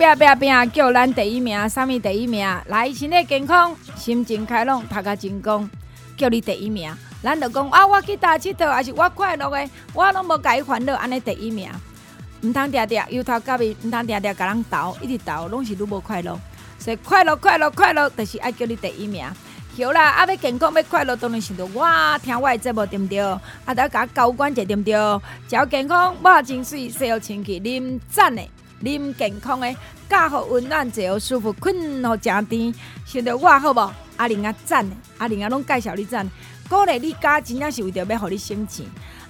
[0.00, 0.70] 拼拼拼！
[0.72, 2.48] 叫咱第一名，啥物第一名？
[2.68, 5.68] 来，身体健康，心情开朗，读个成功，
[6.16, 6.90] 叫你第一名。
[7.22, 11.70] 咱就讲啊，我去打佚佗，还是我快乐的，我拢无甲伊烦恼，安尼第一名。
[12.40, 16.40] 毋通定定由头到尾，毋通定定甲人斗，一直斗拢是愈无快乐。
[16.78, 19.26] 所以快乐快乐快乐，就是爱叫你第一名。
[19.76, 23.20] 好啦，啊要健康要快乐，当然想到我听我的节目对毋对？
[23.20, 24.94] 啊，大家交关者对毋对？
[25.46, 28.42] 只要健康，我真水，洗好清气，啉赞的，
[28.82, 29.76] 啉健康诶，
[30.08, 32.74] 教好温暖，坐好舒服，困好正甜。
[33.04, 33.92] 想着我好无？
[34.16, 34.86] 阿玲啊赞，
[35.18, 36.28] 阿玲啊拢介绍你赞，
[36.68, 38.86] 鼓励你加，真正是为着要互你省钱。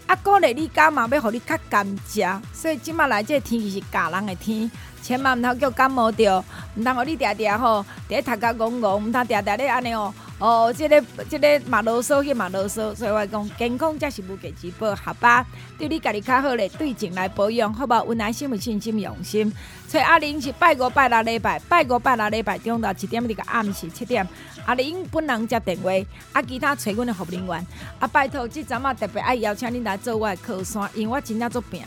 [0.06, 2.20] 啊，鼓励你感冒，要互你较甘食，
[2.52, 4.70] 所以即马来这个天气是教人诶天，
[5.02, 6.44] 千万毋通叫感冒着，
[6.76, 10.12] 毋通互你定定吼，伫咧头壳戆戆，毋通定定咧安尼哦。
[10.38, 15.44] 哦，这个这个嘛啰嗦，去嘛啰嗦，所以我讲健康才是无价之宝，好吧？
[15.78, 18.02] 对你家己较好咧，对症来保养，好不好？
[18.04, 19.52] 温爱心，有信心，用心。
[19.86, 24.26] 所以阿玲是拜五拜六礼拜，拜五拜六礼拜中昼七点到个暗时七点，
[24.64, 25.90] 阿玲本人接电话，
[26.32, 27.66] 啊，其他找阮的服务人员，
[27.98, 31.82] 啊，拜托，即阵啊特别爱邀请恁来做我的靠山，因为我真正做拼，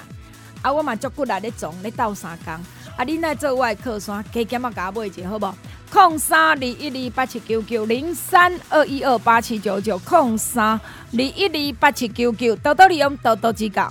[0.61, 2.53] 啊，我嘛足骨力咧种咧斗三工，
[2.95, 5.55] 啊，恁来做我的靠山，加减啊加买者，好不好？
[5.91, 10.79] 空三二一二八七九九零三二一二八七九九空三二
[11.11, 13.89] 一二八七九九，多多利用，多多指教。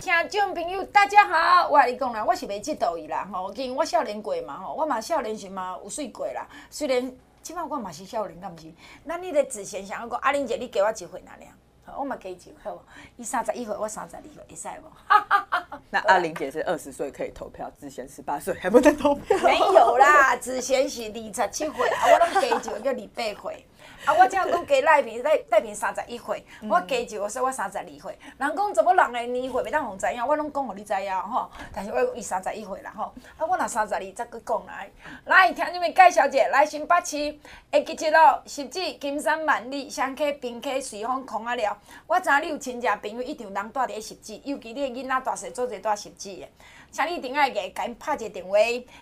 [0.00, 6.46] 听众朋友，大家好，我跟你讲啦，我是袂嫉妒伊啦，吼，因为我少年过嘛，吼，我嘛少年时嘛有睡过啦。
[6.70, 7.12] 虽然
[7.42, 8.72] 即摆我嘛是少年，敢毋是？
[9.04, 11.52] 那你的子贤想要讲，阿玲姐，你给我机会哪样？
[11.98, 12.82] 我嘛给机会，好，
[13.16, 15.76] 伊三十一岁，我三十二岁，会使无？
[15.90, 19.36] 那阿玲姐是二十岁可以投票，子贤十八岁还不能投票？
[19.38, 23.66] 没有啦，子贤是二十七岁，啊，我拢给一个叫二八岁。
[24.04, 28.18] 啊，我这样讲加赖平赖赖平三十一岁，我加一个说我三十二岁。
[28.36, 31.48] 人讲怎么人的年岁袂当互知影，我拢讲互你知影吼。
[31.72, 33.04] 但是我伊三十一岁啦吼，
[33.38, 34.90] 啊我若三十二再搁讲来。
[35.26, 37.38] 来，听你们介绍者，来新北市
[37.70, 41.78] 会记一路十指金山万里双溪平溪随风狂啊了。
[42.08, 46.48] 我知你有亲戚朋友一定人住伫十指，尤其你的囡仔大细做侪住十指的。
[46.92, 48.58] 请你顶爱个，甲因拍一个电话，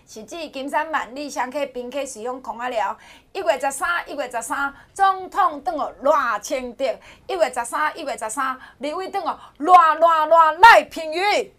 [0.07, 2.97] 是指金山万里双客宾客使用空啊了。
[3.33, 6.85] 一月十三，一月十三，总统当哦赖清德。
[7.27, 11.51] 一月十三，一月十三，立委当哦赖赖赖赖品妤。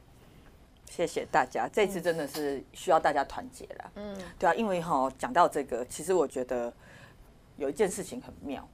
[0.91, 3.91] 谢谢大家，这次真的是需要大家团结了。
[3.97, 6.73] 嗯，对啊，因为哈讲到这个，其实我觉得。
[7.63, 8.69] 有一件事情很妙，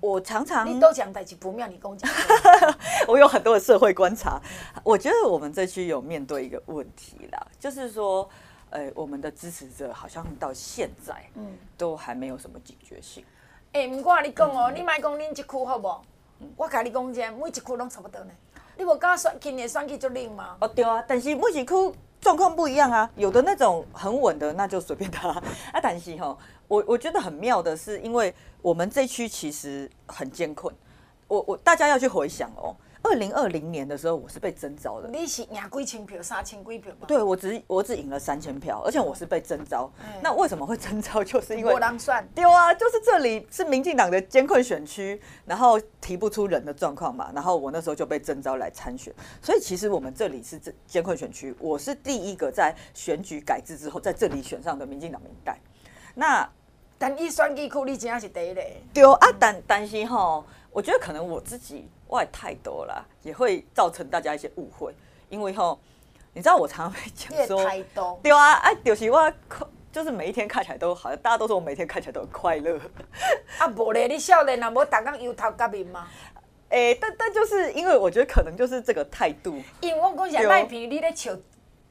[0.00, 2.08] 我常常你都讲代志不妙，你跟我讲。
[3.08, 4.40] 我有很多的社会观察，
[4.84, 8.28] 我觉得我们这区有面对一个问题啦，就是说，
[8.70, 13.24] 呃，我们的支持者好像到现在，嗯，都还没有什么警觉性。
[13.72, 15.92] 哎、欸，不过你讲哦，你莫讲恁一区好不？
[16.56, 18.30] 我跟你讲一下，每一区拢差不多呢。
[18.76, 20.56] 你无刚选今年选去就冷吗？
[20.60, 21.74] 哦对啊，但是每一区
[22.20, 25.42] 状况不一样啊，有的那种很稳的，那就随便他啊。
[25.82, 26.38] 但是哈。
[26.68, 30.72] 我我觉得很妙的是，因为我们这区其实很艰困，
[31.26, 37.06] 我我大家要去回想哦，二零二零年的时候我是被征召的，你是赢几千票，三千几票吗？
[37.06, 39.90] 对，我只我只赢了三千票，而且我是被征召。
[40.22, 41.24] 那为什么会征召？
[41.24, 49.10] 就是因为我当算对啊，就是这里是民进党的艰困选区，然后提不出人的状况嘛，然后我那时候就被征召来参选。
[49.40, 55.58] 所以其实我们这里是这艰困选区，我是第一个在选举改制之后在这里选上的民进党民代。
[56.18, 56.50] 那
[56.98, 58.60] 但伊选举区，你真正是第一个。
[58.92, 64.92] 对啊，但但是吼，我觉得可能我自己话太多了，也会造成大家一些误会。
[65.28, 65.78] 因为吼，
[66.32, 68.18] 你知道我常常会讲说，太多。
[68.20, 69.32] 对啊，哎，就是我，
[69.92, 72.76] 就是每一天看起来都好像大家都说我每天看起来都很快乐。
[73.58, 76.08] 啊，无咧，你少年啊，无逐工油头革面吗？
[76.70, 79.62] 哎、欸，但但就是因为我觉得可能就是这个态度。
[79.80, 81.32] 因为我讲是赖皮，你咧笑，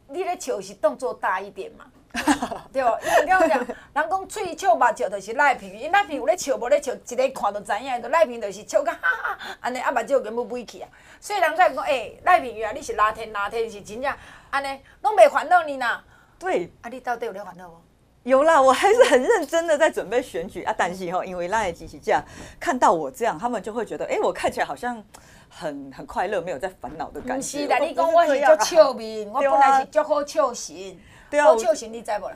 [0.10, 1.86] 你咧笑是动作大一点嘛。
[2.74, 5.70] 对，因为我讲，人讲喙笑目笑，就是赖皮。
[5.70, 8.02] 因赖皮有咧笑，无咧笑，一个看就知影。
[8.02, 10.90] 就赖皮就是笑个 哈哈，安尼啊，目睭根本不去啊。
[11.20, 14.14] 所以人才讲，哎，赖皮啊，你是拉天拉天是真正
[14.50, 16.02] 安尼，拢袂烦恼你呐。
[16.40, 17.82] 对，啊，你到底有咧烦恼无？
[18.24, 20.74] 有啦，我还是很认真的在准备选举啊。
[20.78, 22.24] 但是哈，因为那些机器这样
[22.60, 25.02] 看到我这样，他们就会觉得，哎、欸，我看起来好像
[25.50, 27.60] 很很快乐，没有在烦恼的感觉。
[27.60, 31.00] 是的，你讲我是足笑面，我本来是足好笑型。
[31.30, 32.28] 对啊，好笑型你知不？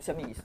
[0.00, 0.42] 什么意思？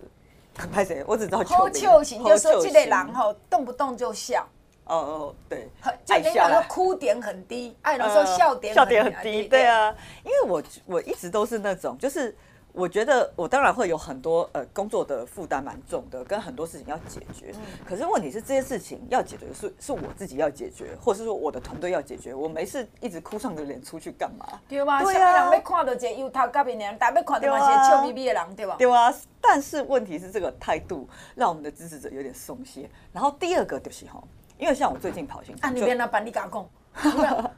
[0.71, 1.03] 拍谁？
[1.07, 4.47] 我只知道好笑型，就是说这个人吼动不动就笑。
[4.85, 5.69] 哦哦，对，
[6.05, 12.35] 就人家说哭点很低，爱人说笑点笑点很低，对啊，因为我我一直都是那种就是。
[12.73, 17.53] 我觉得我当然会有很多呃工作的负担蛮重的，跟很多事情要解决。
[17.85, 22.33] 可是问题是这些事情要解决是是我自己要解决，或是说我的团队要解决。
[22.33, 24.59] 我没事一直哭丧着脸出去干嘛？
[24.67, 25.03] 对吧？
[25.03, 28.75] 对啊，人要看到这油头甲面人，但要看到嘛是笑眯眯的人，对吧？
[28.79, 29.13] 对啊。
[29.39, 32.89] 但是问题是这个态度让我们的支持者有点松懈。
[33.11, 34.19] 然后第二个就是哈，
[34.57, 36.67] 因为像我最近跑行程，啊，你别那办你敢讲？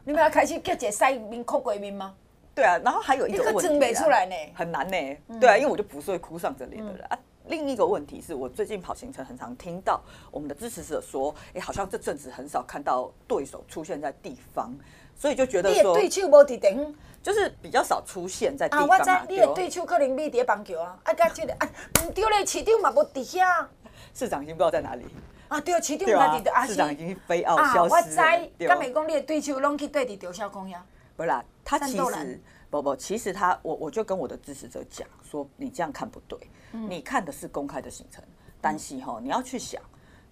[0.03, 2.13] 你们要开始叫一个塞面哭鬼面吗？
[2.55, 5.17] 对啊，然后还有一个问题出来呢，很难呢。
[5.39, 7.19] 对啊，因为我就不是会哭丧着脸的人啊。
[7.47, 14.73] 另一个问题是我最近跑行程，很常听到我们的支持者说，哎，好像这阵子很少看到对手出现在地方，
[15.15, 18.87] 所以就觉得说，对手无地点，就是比较少出现在地方。
[18.87, 21.69] 啊，我知，你的对手可能没在棒球啊，啊，甲这个啊，
[22.15, 23.69] 对嘞，市长嘛无底下，
[24.13, 25.05] 市长已经不知道在哪里
[25.49, 26.65] 啊，对，市长哪里的啊？
[26.65, 27.93] 市长已经飞奥消失。
[27.93, 28.15] 我知，
[28.65, 30.83] 敢没讲你的对手拢去对的中公呀？
[31.15, 32.41] 不是啦，他其实。
[32.67, 36.37] 不不，其实他我我就跟我的支持者讲说，你这样看不对，
[36.73, 38.21] 嗯、你看的是公开的行程，
[38.59, 39.81] 但是哈，你要去想，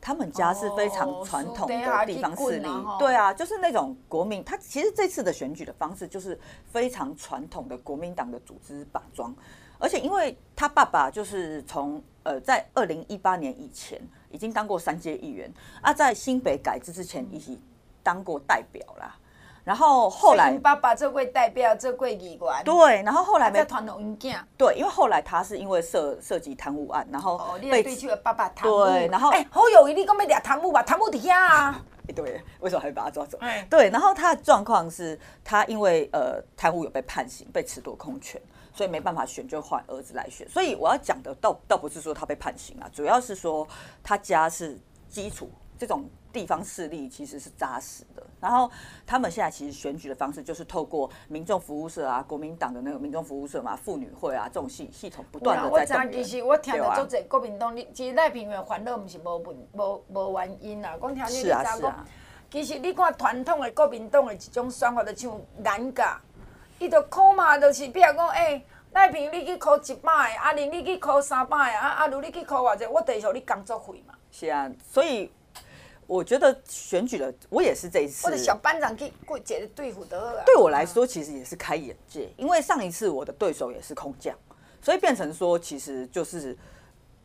[0.01, 9.33] 他们家是非常传统的地方势力，哦、对啊，就是那种国民，他其实这次的选举的方式就是非常传统的国民党的组织绑桩，
[9.77, 14.01] 而且因为他爸爸就是从呃在二零一八年以前
[14.31, 15.49] 已经当过三届议员
[15.81, 17.57] 啊，在新北改制之前已经
[18.01, 19.17] 当过代表啦。
[19.63, 30.83] 然后后来，爸爸这位代表，这位议员，对，然后后来没团龙件，对，因为后来他是因为涉涉及贪污案，然后被对去了爸爸贪污，对，然后哎，侯友宜，你讲要抓贪污吧？
[30.83, 31.81] 贪污底下啊，
[32.13, 33.39] 对，为什么还会把他抓走？
[33.69, 38.41] 对，然后他的状况是他因为呃贪污有被判刑，被褫夺空权，
[38.73, 40.45] 所以没办法选，就换儿子来选。
[40.49, 43.65] 所以我要讲的倒倒不是说他被判刑啊，主要是说
[44.03, 44.77] 他家是
[45.07, 46.03] 基础这种。
[46.33, 48.69] 地方势力其实是扎实的，然后
[49.05, 56.19] 他们现在其实选举的方式就是透过民众服务社啊，国民党的那个民众服务社嘛，妇女会啊这种系系统不断的在动员。
[56.19, 60.97] 我其实我听到做这国民党，你其实赖平原欢乐不是无问无无原因啊。
[60.97, 62.05] 光听你在讲，
[62.49, 66.19] 其实你看传统的国民党的一种想法，就像颜甲，
[66.79, 68.59] 伊就考嘛，就是比如讲，哎，
[68.93, 74.15] 赖平你去考一摆，阿玲你去考三摆，啊阿如你去考偌济，我等于说你工作费嘛。
[74.31, 75.31] 是啊，所以。
[76.07, 84.37] 我觉得选举了我也是这一次，我的小班长去过节的对付得了，对我来说其实也是开眼界，因为上一次我的对手也是空降，
[84.81, 86.57] 所以变成说其实就是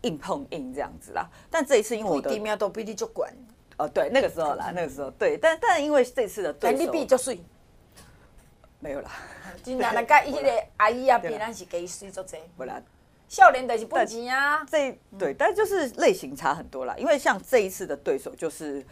[0.02, 1.28] 硬碰硬这样子啦。
[1.50, 3.32] 但这一次因为我的地都比你就管，
[3.76, 7.40] 哦对，那个时候啦，那个时候对，但但因为这次的对手比就水，
[8.80, 9.10] 没有啦，
[9.62, 12.38] 真正来甲伊个阿姨啊，别人是给水做侪。
[13.28, 16.94] 少年的是不急啊，这对，但就是类型差很多啦。
[16.96, 18.82] 因为像这一次的对手就是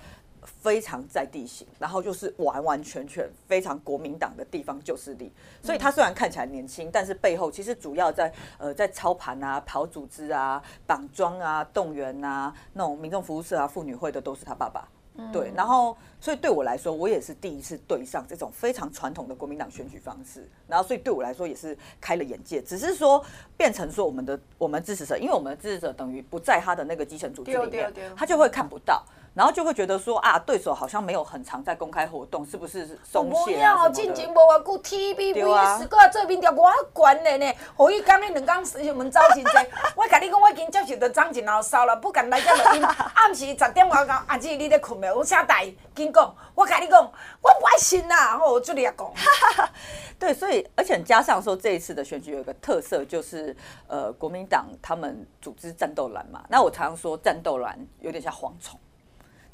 [0.62, 14.86] 非常在地形，然后就是完完全全非常国民党的地方救势力，所以他虽然看起来年轻，但是背后其实主要在呃在操盘啊、跑组织啊、绑桩啊、动员啊、那种民众服务社啊、妇女会的都是他爸爸。
[15.32, 22.60] 对，然后所以对我来说，我也是第一次对上这种非常传统的国民党选举方式，然后所以对我来说也是开了眼界。
[22.62, 23.24] 只是说
[23.56, 29.04] 变成说我们的我们支持者，因为我们的支持者等于不在他的那个基层组织里面，他就会看不到。
[29.36, 33.84] 然后就会觉得说啊，对手好像没有很常在公开活动，是不是松懈啊？
[33.84, 37.52] 哦，进前无偌久，TVB 是搁做民调我管的呢。
[37.76, 39.50] 何以讲你两讲时门走真济？
[39.94, 42.82] 我甲你讲，我已经接受到张静老骚了，不敢来这录音。
[43.14, 45.12] 暗时十点外讲，阿姊你咧困没？
[45.12, 46.34] 我写台，紧讲。
[46.54, 48.40] 我甲你讲，我不爱信呐。
[48.42, 49.12] 我这里也讲。
[50.18, 53.54] 对，所以而且加上说这一次的选举有一个特色，就是
[53.86, 56.42] 呃，国民党他们组织战斗蓝嘛。
[56.48, 58.80] 那我常常说战斗蓝有点像蝗虫。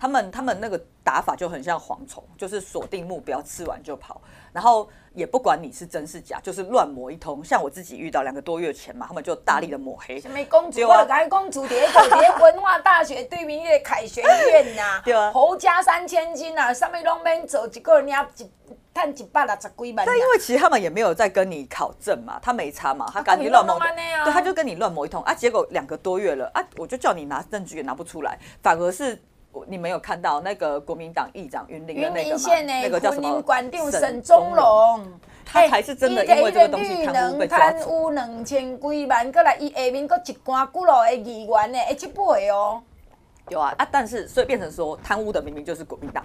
[0.03, 4.21] 他们他们那个打法就很像蝗虫，就是锁定目标，吃完就跑，
[4.53, 7.45] 然后也不管你是真是假，就是乱抹一通。
[7.45, 10.21] 像我自己遇到两个多月前嘛，他们就大力的抹黑。
[10.21, 10.81] 什么公主？
[10.89, 18.51] 我讲公主叠九叠文化大学对面的凯旋苑呐， 对啊，侯家三千金呐，上面拢免走，一个人家一
[18.93, 20.05] 赚一百六十几万。
[20.05, 25.33] 但因为其实他们也没有在跟你考证嘛，他没差嘛，他赶紧乱抹，对，他就跟你乱抹一通啊。
[25.33, 29.17] 结果两个多月了啊，我就叫你拿证据也拿不出来，反而是。
[29.67, 32.45] 你没有看到那个国民党议长云林的那个吗？
[32.83, 33.41] 那个叫什么？
[33.43, 35.07] 馆长沈宗龙，
[35.45, 37.59] 他才是真的因为这个东西贪污被抓。
[37.59, 42.83] 贪污两千几万，过来伊下面搁一关古老的议员呢，一七八哦。
[43.49, 43.87] 有啊啊！
[43.91, 46.25] 但是所以变成说贪污的明明就是国民党，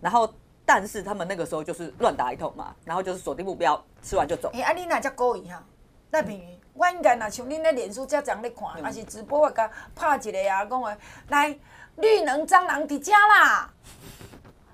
[0.00, 0.28] 然后
[0.64, 4.50] 但是他们那个时候就是乱打一通嘛，然后就是锁定目标，吃完就走。
[4.52, 5.64] 哎、欸，啊你哪叫故意哈？
[6.10, 10.94] 那平于我应该若像恁咧脸书遮这样咧看，还、嗯、是直播我甲拍一个啊，讲话
[11.30, 11.58] 来
[11.96, 13.70] 绿能蟑螂伫遮啦，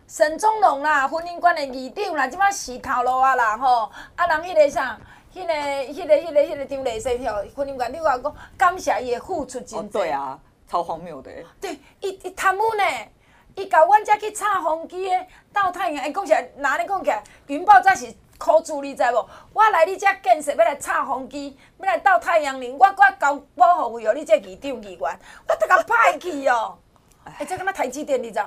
[0.07, 4.99] 沈宗龙啦，婚姻观的议长啦，即摆死头路啊啦吼，啊人迄个啥，
[5.35, 10.01] 迄、那个迄、那个迄、那个迄、那个张丽生吼婚姻馆你话讲感谢伊的付出真多。
[10.01, 10.39] 哦，对啊。
[10.71, 11.31] 超荒谬的！
[11.59, 12.85] 对，伊伊贪污呢，
[13.55, 19.27] 伊甲阮遮去插风机的到太阳，伊讲起来，哪里讲起来，云豹才是苦主，你知无？
[19.55, 26.77] 我来你遮建设要来插风机，要来到太阳能，我我交保护费哦，你这议长议员，我得甲歹去哦。
[27.39, 28.41] 哎，这敢若台积电，你知？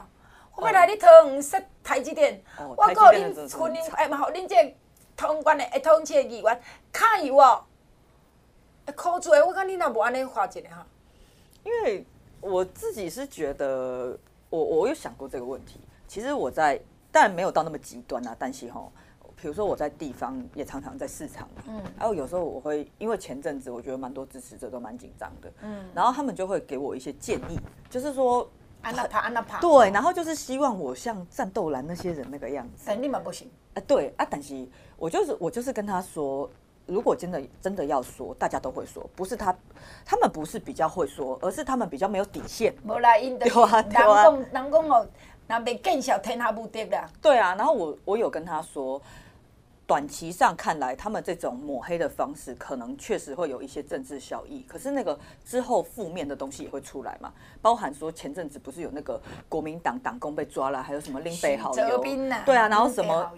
[0.55, 4.75] 我要来你桃园设台积电，哦、我告恁婚姻，哎，嘛好，恁这
[5.15, 6.61] 桃园的，哎，桃园市的议员
[6.91, 7.63] 卡油哦。
[8.85, 10.85] 哎，苦主的，我讲你若无安尼画一个哈。
[11.63, 12.05] 因为
[12.41, 14.17] 我自己是觉得
[14.49, 15.79] 我，我我有想过这个问题。
[16.07, 16.79] 其实我在，
[17.11, 18.35] 当然没有到那么极端啊。
[18.37, 18.91] 但是吼，
[19.41, 27.57] 比如说我在地方也常常在市场，嗯，然后有时候我会，因为前阵子我觉得蛮多支持者都蛮紧张的，嗯，然后他们就会给我一些建议，
[27.89, 28.49] 就是说，
[28.81, 32.83] 安娜爬，安娜爬，对，然后就是希望我像战斗蓝那些人那个样子。
[32.85, 33.49] 但你们不行。
[33.73, 36.49] 啊，对啊，但是我就是我就是跟他说。
[36.87, 39.55] 如果真的真的要说，大家都会说，不是他，
[40.03, 42.73] 他们不是比较会说，而是他们比较没有底线。
[42.83, 44.23] 无啦，因的有啊，有啊。
[44.23, 45.07] 人讲，人讲哦，
[45.47, 47.07] 那被见小天下无敌啦。
[47.21, 49.01] 对啊，然后我我有跟他说。
[49.91, 54.63] 短期上看来，他们这种抹黑的方式可能确实会有一些政治效益。
[54.65, 57.33] 可是那个之后负面的东西也会出来嘛？
[57.61, 62.01] 包含说前阵子不是有那个国民党党工被抓了，还有什么林北好友？
[62.45, 63.33] 对啊，然后什么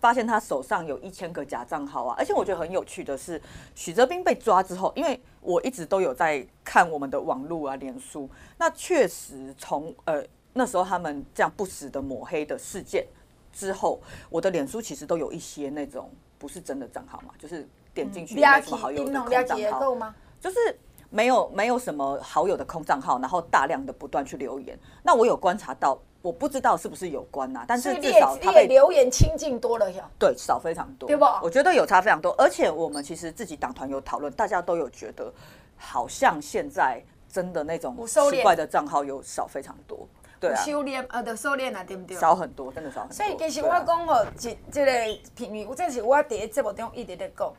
[0.00, 2.14] 发现他手上有一千个假账号啊！
[2.16, 3.38] 而且我觉得很有趣的是，
[3.74, 10.24] 许哲斌被抓之后，因为我一直都有在看我们的网络啊、脸书，那确实从呃
[10.54, 13.06] 那时候他们这样不死的抹黑的事件。
[13.58, 14.00] 之后，
[14.30, 20.56] 我的脸书其实都有一些那种不是真的账号嘛，就是点进去没什么好友的空账号，就是
[21.10, 24.78] 没有没有什么好友的空账号，然后大量的不断去留言。
[25.02, 31.24] 那我有观察到，我不知道是不是有关呐，但是至少他被留言清净多了呀，对，少非常多，对不？
[31.42, 35.32] 我觉得有差非常多，而且我们其实自己党团有讨论，大家都有觉得，
[35.76, 40.06] 好像现在真的那种奇怪的账号有少非常多。
[40.40, 42.16] 对啊，收敛，呃，的收敛啊，对不对？
[42.16, 43.14] 少很多，真的少很多。
[43.14, 44.92] 所以其实我讲吼，这这个
[45.34, 47.52] 评语，这是我第一节目中一直在讲。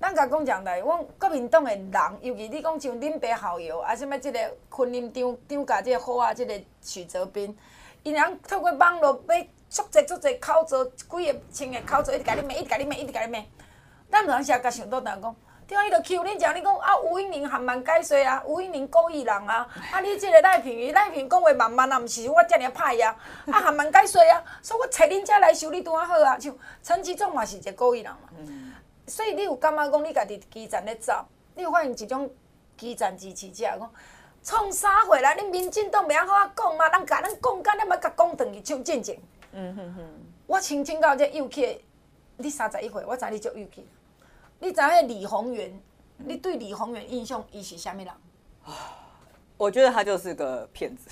[0.00, 7.56] 咱甲讲讲来，阮国民党的人，尤其你讲像恁爸校友，啊，什物即个婚姻张张家即个好啊，即个许泽斌，
[8.02, 13.42] 因人透过网络要足侪足侪口罩，几个千个口罩，一直甲你骂，一直甲你骂，一直甲你骂。
[14.10, 15.36] 咱有当时也甲想到，人讲。
[15.66, 23.16] 听伊着 Q 恁讲，你讲啊，吴英玲含万解说啊，吴英玲故意人啊，啊，你即个赖品妤，赖平讲话慢慢啊，毋是我遮尔歹啊，
[23.50, 28.74] 啊，含万解说啊， 所以我找恁遮来修理拄啊好啊，像陈其仲嘛是一个故意人嘛，嗯、
[29.06, 32.30] 所以你有感觉讲你家己基层咧走，你有发现一种
[32.76, 33.90] 基层支持者讲，
[34.42, 35.34] 创啥货啦？
[35.34, 39.18] 恁民进党袂晓好啊讲嘛，人甲咱讲干，咱要甲讲断去像进前。
[39.52, 40.02] 嗯哼哼，
[40.46, 41.80] 我亲亲到这幼齿，
[42.36, 43.82] 你三十一岁，我知你足幼齿。
[44.64, 45.78] 你知影李宏源？
[46.16, 48.08] 你对李宏源印象伊是啥物人？
[49.58, 51.10] 我觉得他就是个骗子。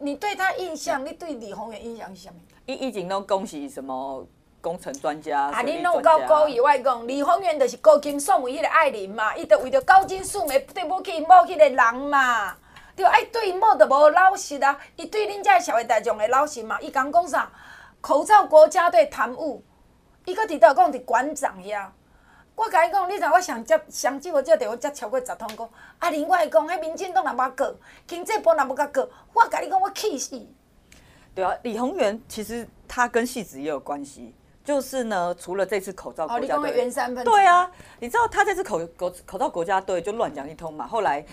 [0.00, 2.34] 你对他印象，你对李宏源印象是啥物？
[2.64, 4.26] 伊以前拢讲是什么
[4.62, 5.50] 工程专家？
[5.50, 12.56] 啊，你拢够高以外讲，李宏源就是高金素梅迄个爱人嘛，伊就为着高金素梅对不起某迄个人嘛，
[12.96, 16.80] 对爱对某就无老实啊，伊对恁遮社会大众会老实嘛？
[16.80, 17.52] 伊讲讲啥？
[18.00, 19.62] 口罩国家队贪污，
[20.24, 21.86] 伊搁伫倒讲伫馆长遐。
[22.58, 27.72] 我甲伊讲，你知我上接上几号接电话接超过十通讲，啊，另外讲，迄民进党若无过，
[28.04, 30.44] 经济部若无甲过，我甲你讲，我气死。
[31.36, 34.34] 对啊，李宏源其实他跟戏子也有关系，
[34.64, 41.24] 就是呢，除了这次口罩国家队，哦、对啊，你知道他这次口口口罩国家队就乱讲一通嘛，后来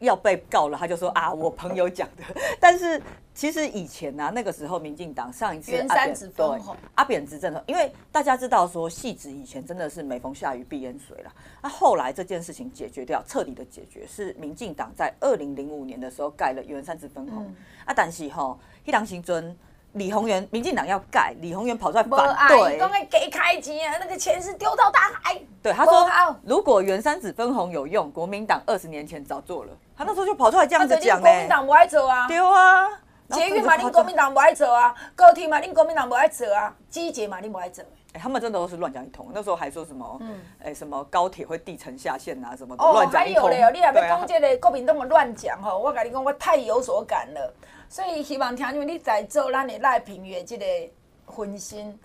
[0.00, 2.24] 要被告了，他就说啊， 我朋友讲的，
[2.58, 3.00] 但是。
[3.32, 6.60] 其实以前啊，那个时候民进党上一次阿扁对
[6.96, 11.32] 阿扁执政的，因为大家知道说戏子以前真的是每逢下雨必淹水了。
[11.62, 17.46] 那后来这件事情解决掉，彻底的解决是民进党在二零零五年的时候盖了原山子分红。
[17.86, 19.56] 啊，但是吼，一当行尊
[19.92, 25.40] 李鸿源，民进党要盖，李鸿源跑出来反对，刚才给开钱啊，那个钱是丢到大海。
[25.62, 26.08] 对，他说
[26.44, 29.72] 如果原三子分红有用，国民党二十年前早做了。
[29.96, 31.24] 他那时候就跑出来这样子讲呢。
[31.24, 32.26] 国民党不爱走啊。
[32.28, 32.86] 丢啊。
[33.30, 37.84] 捷运嘛，恁国民党不爱做啊；高铁嘛，恁国民党不爱做啊；机捷嘛，恁不爱做。
[37.84, 39.30] 哎、欸，他们真的都是乱讲一通。
[39.32, 43.44] 那时候还说什么，哎、嗯欸，什么高铁会地层下线啊，什么乱讲一通。
[43.44, 47.54] 哦，还有嘞，你还要讲这个国民党的乱讲吼，我跟你讲，我太有所感了。
[47.90, 50.64] 所以希望听众你在做咱的赖平宇的即个
[51.26, 51.98] 分身，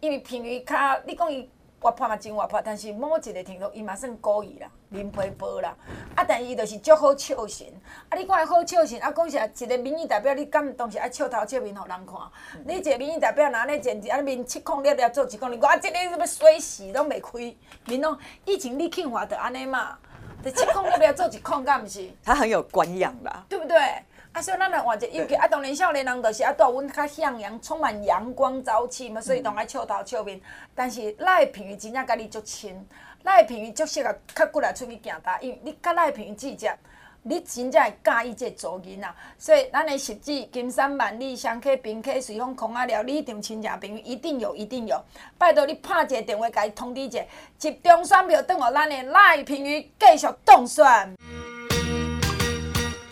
[0.00, 1.48] 因为品妤卡，你讲伊。
[1.80, 5.72] 活泼嘛真活泼，但是某一个程度伊嘛算故意啦，啉批薄啦。
[6.16, 7.68] 啊，但伊就是足好笑神。
[8.08, 12.16] 啊，你看伊好笑神，啊，讲实在，一个民意代表，你敢当时爱笑头笑面互人看？
[12.56, 19.96] 嗯、你一个民意代表，若安尼政治，啊，面七孔裂裂做一公，你我即个什么衰死拢袂开，面拢以前你庆华就安尼嘛，
[20.42, 22.10] 就七孔六裂做一孔，敢毋是？
[22.24, 23.78] 他很有官样啦，对不对？
[24.38, 30.40] 啊，所以咱来换一个，尤其啊，当然少年人就是啊，带阮较向阳，充满阳光朝气嘛，所以拢爱笑头笑面。
[30.76, 32.86] 但是赖品妤真正甲你足亲，
[33.24, 36.72] 赖品妤足适合较过来出去行大，因为你甲赖品妤直接，
[37.24, 39.08] 你真正会介意这做囡仔。
[39.36, 45.02] 所以咱的实际金山万里香客宾客随风空啊了，你一定亲戚朋友一定有，一定有。
[45.36, 47.20] 拜托你拍一个电话，甲伊通知一下，
[47.58, 50.84] 集中选票，等候咱的赖品妤继续当选。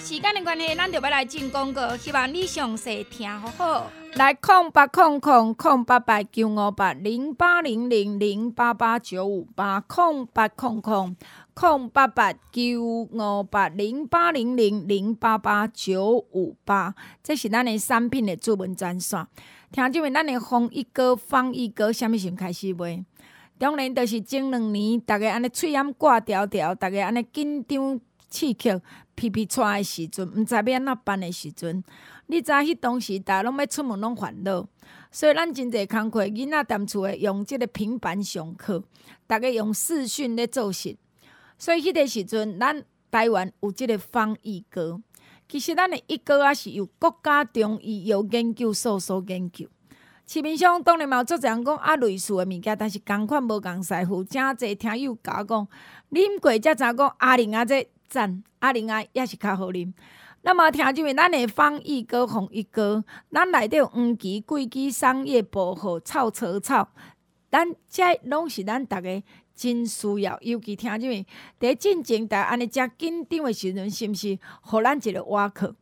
[0.06, 3.90] 时间的关系，咱就要来进广告，希望你详细听好好。
[4.14, 11.16] 来，空八空空空八八九五八零八零零零八八九五八空八空空
[11.54, 19.26] 空八八九五八零八零零零八八九五八，这是咱的产品的主文专线。
[19.72, 23.04] 听这位，咱的风一哥、方一哥，什么时候开始卖？
[23.58, 28.80] 当然都是前两年，大家安尼喙罨挂条条，大家安尼紧张刺激。
[29.16, 31.82] 皮皮出来的时阵，毋知要安怎办的时阵，
[32.26, 34.68] 你知迄当时，大家拢要出门拢烦恼，
[35.10, 38.84] 所以咱真济工课囡仔踮厝诶用即个平板上课，
[39.26, 40.96] 逐个用视讯咧做事。
[41.58, 45.00] 所以迄个时阵，咱台湾有即个方毅哥，
[45.48, 49.66] 其实咱诶一哥啊是由国家中医药研究所所研究。
[50.26, 55.68] 市面上当然嘛有做侪人讲啊类似诶物件，但是共款无共师傅，诚济听友甲我讲，
[56.10, 57.88] 啉过才知讲阿玲啊这。
[58.08, 59.92] 赞阿玲啊，也是较好啉。
[60.42, 66.88] 那么听即位，咱的方一哥、红一哥，咱内底有黄芪、桂枝、桑叶、薄荷、草草草，
[67.50, 69.22] 咱这拢是咱逐个
[69.54, 70.38] 真需要。
[70.42, 71.26] 尤其听即位，
[71.58, 74.38] 伫进前台安尼遮紧张的时阵，是毋是？
[74.62, 75.74] 互咱一个挖课。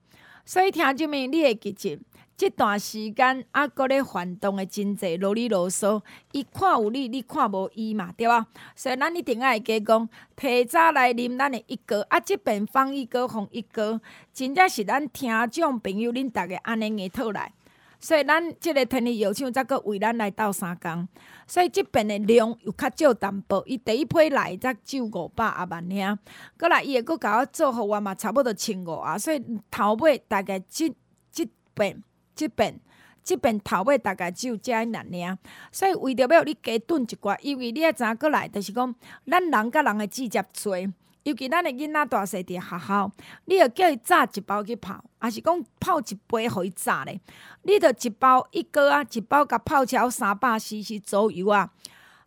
[0.47, 2.03] 所以听即面，你会记住。
[2.37, 8.47] 这段时间啊，搁咧反动诶真济啰里啰嗦，伊看有你，你看无伊嘛，对吧？
[8.75, 14.01] 所以咱一定爱加讲，提早来啉咱诶一哥啊，即边放一哥、红一哥，
[14.33, 17.53] 真正是咱听众朋友恁逐个安尼个讨来。
[18.01, 21.09] 所以咱即个天气药厂则搁为咱来斗三工，
[21.47, 23.63] 所以即边诶量又较少淡薄。
[23.65, 26.19] 伊第一批来则只五百啊万尔，
[26.59, 29.17] 过来伊会搁甲我做互我嘛，差不多千五啊。
[29.17, 30.93] 所以头尾大概即
[31.31, 32.03] 即边。
[32.35, 32.79] 即边
[33.23, 35.39] 即边头尾大概只有遮尔难尔，
[35.73, 38.95] 所以为着要你加炖一寡，因为你爱知影过来，就是讲
[39.27, 40.77] 咱人甲人诶直接做，
[41.23, 43.11] 尤其咱诶囡仔大细伫学校，
[43.47, 47.19] 你着叫伊炸一包去泡，还是讲泡一杯互伊炸咧？
[47.63, 51.71] 你着一包一个啊，一包甲泡超三百 CC 左右啊。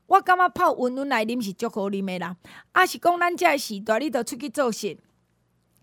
[0.07, 2.35] 我感觉泡温温来啉是足好啉诶啦。
[2.71, 4.97] 啊是讲咱遮诶时代，你着出去做事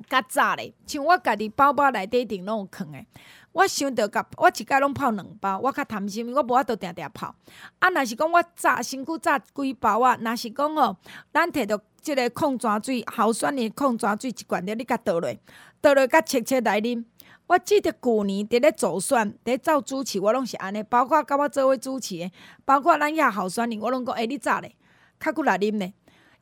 [0.08, 3.06] 较炸咧，像我家己包包内底顶拢有囥诶。
[3.54, 7.32] 我想着甲我一摆拢泡两包，我较贪心，我无法度定定泡。
[7.78, 10.18] 啊，若是讲我炸身躯炸几包啊？
[10.20, 10.96] 若是讲吼，
[11.32, 15.32] 咱摕着即个矿泉水，好酸的矿泉水一罐着，你甲倒落，
[15.80, 17.04] 倒落甲切切来啉。
[17.46, 22.32] 我记得旧年伫咧做选，伫咧做主持，我拢是安尼，包括甲我做位主持的，
[22.64, 24.74] 包括咱遐好酸的，我拢讲，诶、欸，你炸咧，
[25.20, 25.94] 较久来啉咧，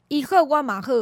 [0.09, 0.93] 伊好我嘛好，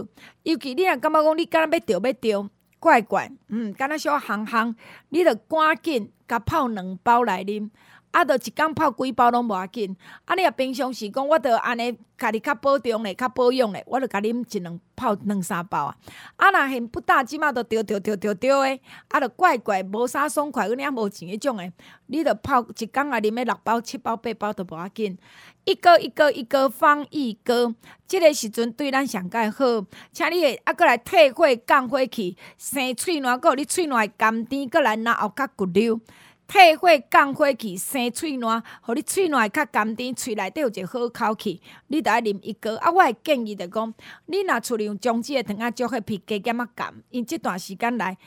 [0.43, 2.51] 尤其你若感觉讲你敢若要着要着。
[2.81, 4.75] 怪怪，嗯，敢若小行行，
[5.11, 7.71] 你着赶紧甲泡两包来啉，
[8.11, 9.97] 啊，着一工泡几包拢无要紧。
[10.25, 15.97] 啊，你若平常时讲，我着安尼家己较保重咧，较保养咧，我着甲啉一两泡两三包啊。
[16.37, 21.73] 啊，若现不大，即马着着着着着着诶，啊，着怪怪无啥爽快，嗰领无钱迄种诶，
[22.07, 25.17] 你着泡一工啊，啉诶六包、七包、八包都无要紧。
[25.65, 27.73] 一个一个一个方毅哥，
[28.09, 29.65] 即个时阵对咱上盖好，
[30.11, 36.01] 请你啊，搁来退火降火气，生喙暖，搁你喙暖甘甜，搁来拿后较骨溜。
[36.51, 42.77] 退火降火气，生喙暖，互你喙暖较甘甜，喙内底有一个好口气，你着爱啉一个。
[42.79, 43.95] 啊，我会建议着讲，
[44.27, 48.19] 你若厝里用姜子的汤啊，足迄皮加减啊甘，因即段时间来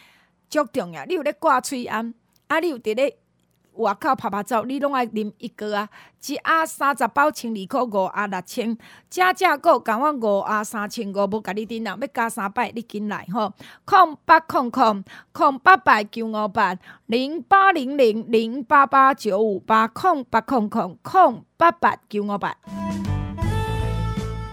[0.49, 1.03] 足重要。
[1.03, 2.13] 你有咧挂喙安，
[2.47, 3.17] 啊，你有伫咧。
[3.75, 5.89] 外口拍拍走，你拢爱啉一个啊！
[6.25, 8.77] 一盒三十包，千二块，五盒六千。
[9.09, 13.53] 正正个共我五盒三千五，无甲你顶人，要加三百，你紧来吼！
[13.85, 22.55] 空八空空空八八九五八零八零零零八八九五八空八空空空八八九五八。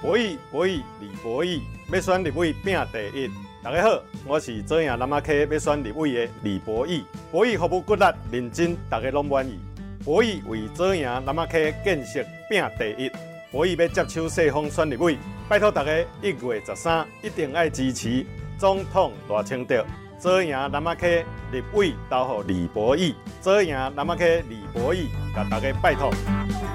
[0.02, 1.60] 博弈博弈李博弈，
[1.92, 3.49] 要选立委拼第一。
[3.62, 7.04] 大家好，我是左营南马溪要选立委的李博弈。
[7.30, 9.60] 博弈服务骨力认真，大家拢满意。
[10.02, 13.10] 博弈为左营南马溪建设拼第一。
[13.52, 15.92] 博弈要接手世丰选立委，拜托大家
[16.22, 18.24] 一月十三一定爱支持
[18.58, 19.84] 总统大清德。
[20.18, 23.14] 左营南马溪立委投予李博弈。
[23.42, 26.10] 左营南马溪李博弈，甲大家拜托。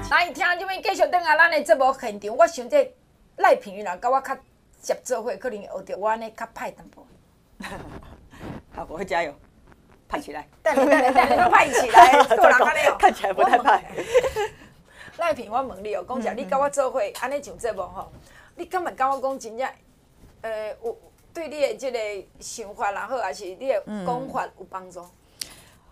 [0.08, 2.94] 来听这边继续等下咱的节目现场，我想这
[3.38, 4.38] 赖品妤啦，甲我较。
[4.86, 7.04] 接做伙可能学着我安尼较歹淡薄。
[8.72, 9.34] 好，我会加油，
[10.06, 10.46] 派起来。
[10.62, 12.96] 等下等下等下，派起来， 做人安尼哦。
[12.96, 13.84] 看起来不太派。
[15.16, 18.12] 赖平，我问你哦，讲实，你甲我做伙安尼上节目吼，
[18.54, 19.68] 你敢会感觉讲真正，
[20.42, 20.96] 呃，有
[21.34, 21.98] 对你的这个
[22.38, 25.04] 想法然后，还是你的讲法有帮助？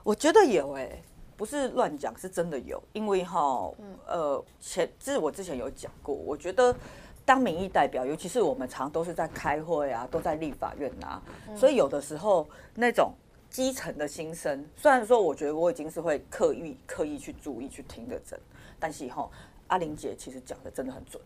[0.04, 1.02] 我觉得有诶，
[1.36, 3.72] 不是乱讲，是真的有，因为哈，
[4.06, 6.72] 呃，前这是我之前有讲过，我觉得。
[7.24, 13.12] 当民意代表，尤其是我们常都是在开会啊，都在立法院啊，嗯、所以有的时候那种
[13.48, 18.40] 基层的心声，虽然说我觉得我已经是会刻意刻意去注意去听的人，
[18.78, 19.28] 但是哈，
[19.68, 21.22] 阿玲姐其实讲的真的很准。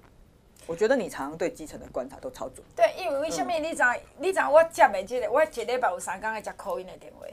[0.66, 2.62] 我觉得你常常对基层的观察都超准。
[2.76, 3.82] 对，因为为什么你知？
[3.82, 7.26] 嗯、你知我接的这个，我一礼拜有三天会接 call in 的电话。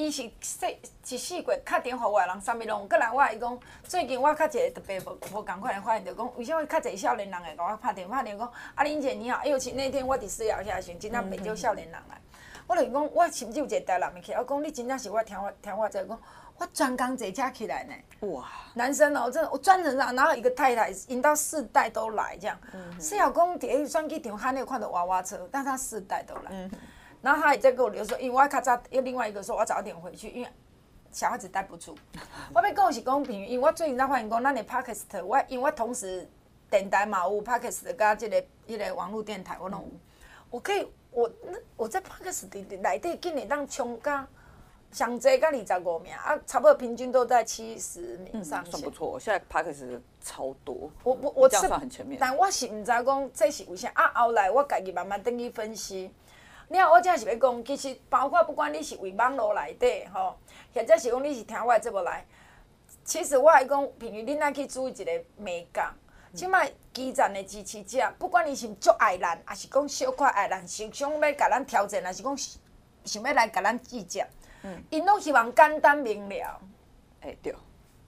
[0.00, 0.66] 伊是说
[1.06, 12.18] 一四月打电话外人啥物拢有，个人我伊讲最近我较一个特别无无共款的发现，就讲为什么较侪少年人会甲我拍电话，电话讲阿玲姐你好，尤其那天我伫四楼遐时，真正袂少少年人来，
[12.66, 16.18] 我就讲我甚至有一个台南的去，我讲你真正是我听我听我在讲，
[16.56, 18.28] 我专工坐车起来呢。
[18.28, 18.48] 哇！
[18.72, 22.58] 男生哦，真的我专程上，然后一个太太引到四代都来这样，
[22.98, 26.50] 是要讲第一选机场还没有看到娃娃车，但他四代都来。
[26.52, 26.70] 嗯
[27.22, 30.48] 然后他也在跟我留说，因为我较早，又另外一个说我早点回去，因为
[31.12, 31.94] 小孩子待不住。
[32.54, 36.26] 我要讲是公平，因为我最近才发现讲，咱的 Podcast，我因为我同时
[36.70, 39.88] 电台嘛有 Podcast，加这个一个网络电台我拢有，
[40.50, 44.26] 我可以我那我在 Podcast 里底今年当冲加
[44.90, 48.70] 上济加二十五名啊，差不多平均都在七十名上、嗯。
[48.70, 50.90] 算不错，现在 Podcast 超多。
[51.02, 54.10] 我我我算很全面，但我是唔知讲这是为啥啊？
[54.14, 56.10] 后来我家己慢慢等于分析。
[56.72, 60.36] 你看，我正是要讲，其实包括不管你是为网络内底吼，
[60.72, 62.24] 或者是讲你是听我的节目来，
[63.04, 65.92] 其实我还讲，品妤，恁爱去注意一个美感。
[66.32, 72.38] 即摆基层的支持者，不管你是足爱咱，还是讲小可爱咱，想想要甲咱挑战，还是讲
[73.04, 74.24] 想要来甲咱计较，
[74.90, 76.60] 因拢希望简单明了。
[77.22, 77.52] 哎，对，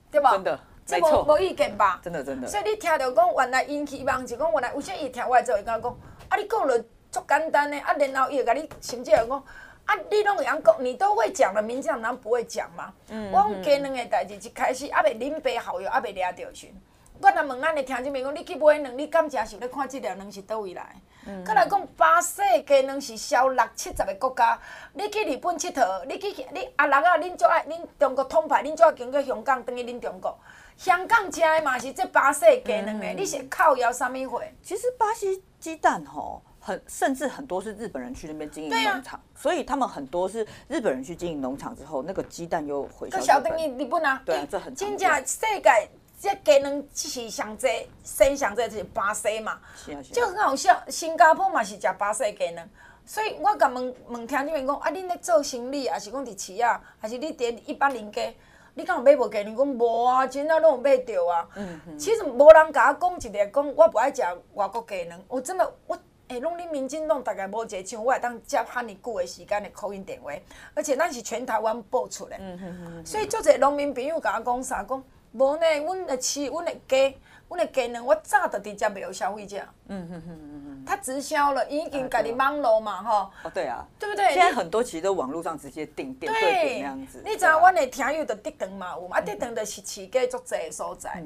[0.09, 0.31] 对吧？
[0.31, 1.99] 真的，没错，无意见吧？
[2.01, 2.47] 真的，真的。
[2.47, 5.97] 所以你听到讲，原来因希望是讲，原来有啥伊听我的节目会讲，
[6.29, 6.85] 啊，你讲了。
[7.13, 9.43] 足简单的啊，然后伊会甲你甚至会讲
[9.85, 12.91] 啊，你拢会晓讲，你都会讲了，民进党难不会讲嘛？
[13.09, 16.73] 嗯，我讲鸡卵的代志一开始啊，未恁爸好友啊，未掠着去，
[17.21, 20.95] 我若问咱的听众朋友讲，你去买卵，你敢真是咧看即条卵是倒位来？
[21.25, 24.59] 嗯，再来讲巴西鸡卵是销六七十个国家，
[24.93, 30.37] 你去日本佚佗，你去你阿六啊，恁最爱恁中国统派，恁最爱经过香港等于恁中国，
[30.77, 34.41] 香港食的嘛是这巴西鸡卵的，嗯、你是靠谣啥物货？
[34.63, 36.41] 其实巴西鸡蛋吼。
[36.65, 43.77] 很甚至很多是日本人去那边经营农场，啊、所以他们很多是日本人去经营农场之后，那个鸡蛋又回销日本。
[43.77, 47.67] 日本啊，对啊，这很真正世界这鸡卵是上济，
[48.05, 50.81] 生上济就是巴西嘛，是啊是啊，就很好笑。
[50.87, 52.69] 新加坡嘛是食巴西鸡卵，
[53.05, 58.33] 所以我甲问问听你们讲啊，恁咧做生意，还是讲伫市啊，还是你伫一般人家，
[58.73, 59.57] 你敢有买无鸡卵？
[59.57, 61.45] 讲无啊，真正拢有买着啊。
[61.55, 61.99] 嗯嗯。
[61.99, 64.21] 其实无人甲我讲一个讲，我不爱食
[64.53, 65.99] 外国鸡卵，我真的我。
[66.33, 70.31] 诶，拢恁民进党大概无一个像我会当接赫尔久的时间的 call in 电话，
[70.73, 77.17] 而且咱是全台湾播出的，嗯嗯嗯，所以足侪农民朋友甲我讲啥讲，无呢，阮的饲，阮的鸡。
[77.53, 79.57] 阮的鸡卵，我早就直接卖有消费者。
[79.87, 80.85] 嗯嗯嗯嗯嗯。
[80.85, 83.31] 他直销了，已经家己网络嘛，吼。
[83.43, 83.85] 哦，对啊。
[83.97, 84.33] 对不对？
[84.33, 87.21] 现在很多其实都网络上直接订店对店那样子。
[87.25, 89.17] 你知影，阮的听友的竹肠嘛有嘛？
[89.17, 91.23] 啊，竹肠就是饲鸡足济的所在。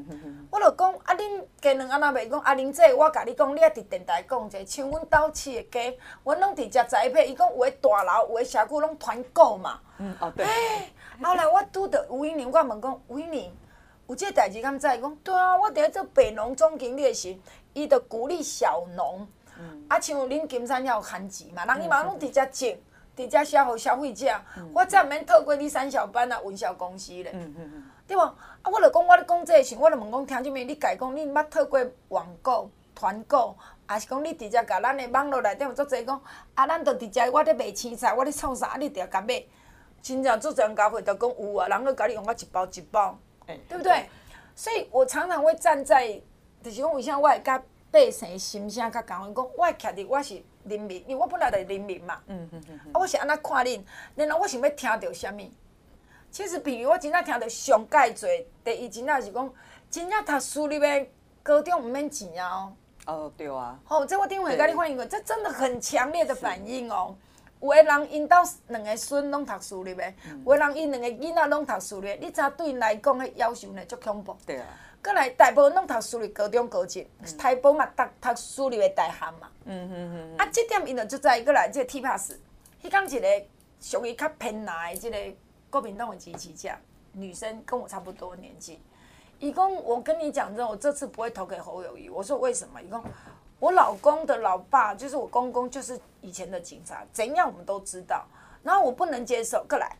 [0.51, 2.25] 我就讲，啊，恁鸡卵安那卖？
[2.27, 7.27] 讲啊，恁这我甲你讲，你啊伫电台讲者，像阮兜饲的鸡，阮拢直接栽培。
[7.27, 9.79] 伊讲有诶大楼，有诶社区拢团购嘛。
[9.99, 10.45] 嗯哦对。
[10.45, 10.91] 哎，
[11.23, 13.51] 后来我拄着吴英玲，我问讲吴英玲。
[14.07, 14.87] 有这个代志，敢知？
[14.87, 17.37] 讲对啊，我伫咧做北农总经理的时，
[17.73, 19.27] 伊就鼓励小农。
[19.59, 22.77] 嗯、啊，像恁金山遐有番薯嘛，人伊嘛拢直接种，
[23.15, 28.21] 直接销互消费者，嗯、我才毋免透过你三小班啊，文销公司咧，嗯嗯嗯、对无？
[28.21, 30.53] 啊，我著讲，我咧讲这个时，我著问讲，听啥物？
[30.53, 36.21] 你家讲，你毋捌透过网购、团购，还是讲你直接甲咱的网络内底有足侪讲，
[36.53, 39.43] 啊，咱着直接我咧卖青菜，我咧创啥，啊，你着甲买。
[39.99, 43.17] 真正做这样交会，著讲有啊，人都甲你用我一包一包，
[43.47, 44.09] 欸、对不对？
[44.55, 46.07] 所以我常常会站在，
[46.63, 52.19] 就是讲为啥我会甲百姓心声较共款，讲我会徛伫我是人民，因为我本来就是人民嘛。
[52.27, 52.79] 嗯嗯嗯。
[52.93, 53.81] 啊，我是安怎看恁，
[54.15, 55.41] 然后我想要听到啥物？
[56.29, 58.27] 其实比如我真正听到上盖济，
[58.63, 59.53] 第一真正是讲，
[59.89, 61.07] 真正读私立的
[61.41, 62.71] 高中毋免钱啊。
[63.05, 63.79] 哦，对啊。
[63.85, 67.15] 好，这我顶会甲你反映过，这真的很强烈的反应哦。
[67.59, 68.35] 有的人因兜
[68.67, 74.37] 两个孙拢读私立的，嗯、有的人因两个囡仔拢读私立，你知影对因来讲，迄要求呢足恐怖。
[74.45, 74.65] 对啊。
[75.03, 79.49] 过来大部分拢读私立高中高职，嗯、台北嘛读读私立的大学嘛。
[79.65, 80.37] 嗯嗯嗯。
[80.37, 82.35] 啊，即点因就就在过来即个 TPASS，
[82.83, 83.45] 迄讲一个
[83.79, 85.37] 属于较偏南的这个
[85.69, 86.69] 国民党的支持者，
[87.13, 88.79] 女生跟我差不多年纪。
[89.39, 92.09] 伊讲我跟你讲真，我这次不会投给侯友谊。
[92.09, 92.81] 我说为什么？
[92.81, 93.03] 伊讲。
[93.59, 98.23] 我老公的老爸就是我公公，就是以前的警察，怎样我们都知道。
[98.61, 99.97] 然后我不能接受，过来，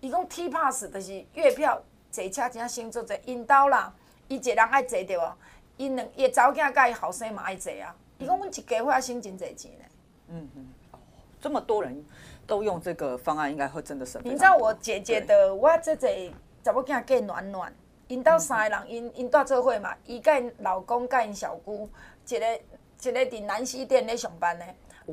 [0.00, 3.90] 一共 TPASS 的是月票坐车真先做者引导啦，
[4.28, 5.36] 伊一个人爱坐着啊，
[5.78, 7.94] 伊两伊查某囝甲伊后生嘛爱坐啊。
[8.18, 9.84] 伊讲阮一家伙省真侪钱呢。
[10.28, 10.66] 嗯嗯，
[11.40, 12.04] 这么多人
[12.46, 14.20] 都用这个方案，应该会真的省。
[14.22, 16.30] 你知道我姐姐的，我这侪
[16.62, 17.72] 查某囝嫁暖暖，
[18.08, 21.88] 因兜三个人，因因住做伙嘛，伊甲因老公甲因小姑
[22.26, 22.60] 一个。
[23.02, 24.64] 一个伫南西店咧上班的，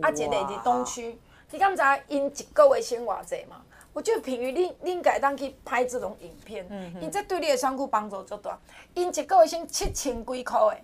[0.01, 1.19] 啊，一个伫东区。
[1.51, 3.61] 你敢知因一个月薪偌济嘛？
[3.93, 8.59] 我就平于恁恁该当去拍这种影片，因、嗯、哼这对你的伤口帮助足大。
[8.93, 10.83] 因一个月薪七千几箍诶，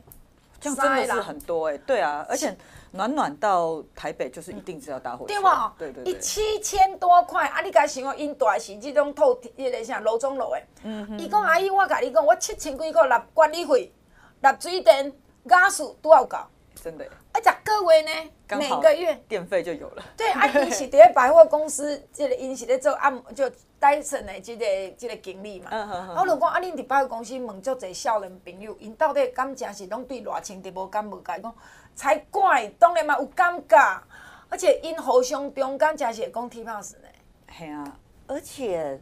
[0.61, 1.77] 这样真的是很多诶。
[1.79, 2.55] 对啊，而且
[2.91, 5.33] 暖暖到台北就是一定是要搭火车。
[5.33, 5.73] 对嘛？
[5.77, 6.13] 对对对。
[6.13, 10.63] 伊七千多块，啊，你该想哦，因大是这种透迄个啥楼中楼诶。
[10.83, 11.19] 嗯哼。
[11.19, 13.91] 伊讲阿姨，我甲你讲，我七千几块纳管理费、
[14.39, 15.11] 纳水电、
[15.45, 16.47] 雅士都要交。
[16.83, 20.03] 真的，啊，十个月呢，每个月电费就有了。
[20.17, 23.47] 对，啊， 伊是伫百货公司，即个因是咧做按就
[23.79, 24.65] 戴森的即个
[24.97, 25.69] 即个经理嘛。
[25.69, 26.15] 嗯嗯嗯。
[26.15, 31.55] 我如果啊，恁伫百货公司问足侪少年朋友，因到底感情是拢对偌清，的无感无解，讲
[31.93, 33.77] 才怪，当然嘛有感觉，
[34.49, 37.07] 而且因互相中间真是会讲 TPASS 呢。
[37.55, 38.99] 系啊，而且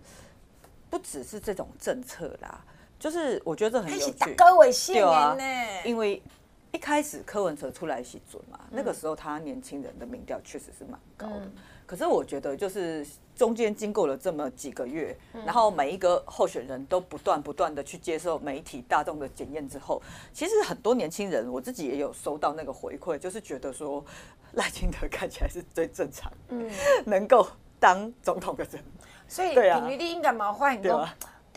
[0.89, 2.59] 不只是这种政策啦，
[2.99, 4.13] 就是我觉得这很有趣。
[4.17, 5.43] 十个月四年呢，
[5.85, 6.21] 因为。
[6.71, 11.45] 一开始柯文哲出来是准嘛，那个时候他年轻人的民调确实是蛮高的。
[11.45, 11.53] 嗯、
[11.85, 13.05] 可是我觉得就是
[13.35, 20.01] 中间经过了这么几个月，嗯、然后每一个候选人都不断不断的去接受媒体大众的检验之后，
[20.31, 24.05] 其实很多年轻人，我自己也有收到那个回馈，就是觉得说
[24.53, 26.69] 赖清德看起来是最正常，嗯，
[27.05, 27.47] 能够
[27.79, 28.83] 当总统的人。
[29.27, 31.09] 所以平你应该蛮欢迎的。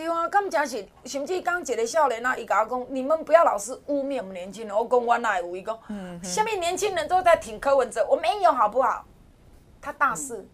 [0.03, 4.77] 对啊，咁真是，甚至刚一个少年啊，伊甲我讲，你们不要老是污蔑我们年轻人。
[4.77, 5.57] 我讲我哪会有？
[5.57, 5.79] 伊讲，
[6.25, 9.05] 下面年轻人都在挺柯文哲，我没有好不好？
[9.81, 10.49] 他大事，嗯、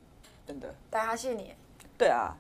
[0.47, 1.55] 真的，大他谢你。
[1.97, 2.37] 对啊，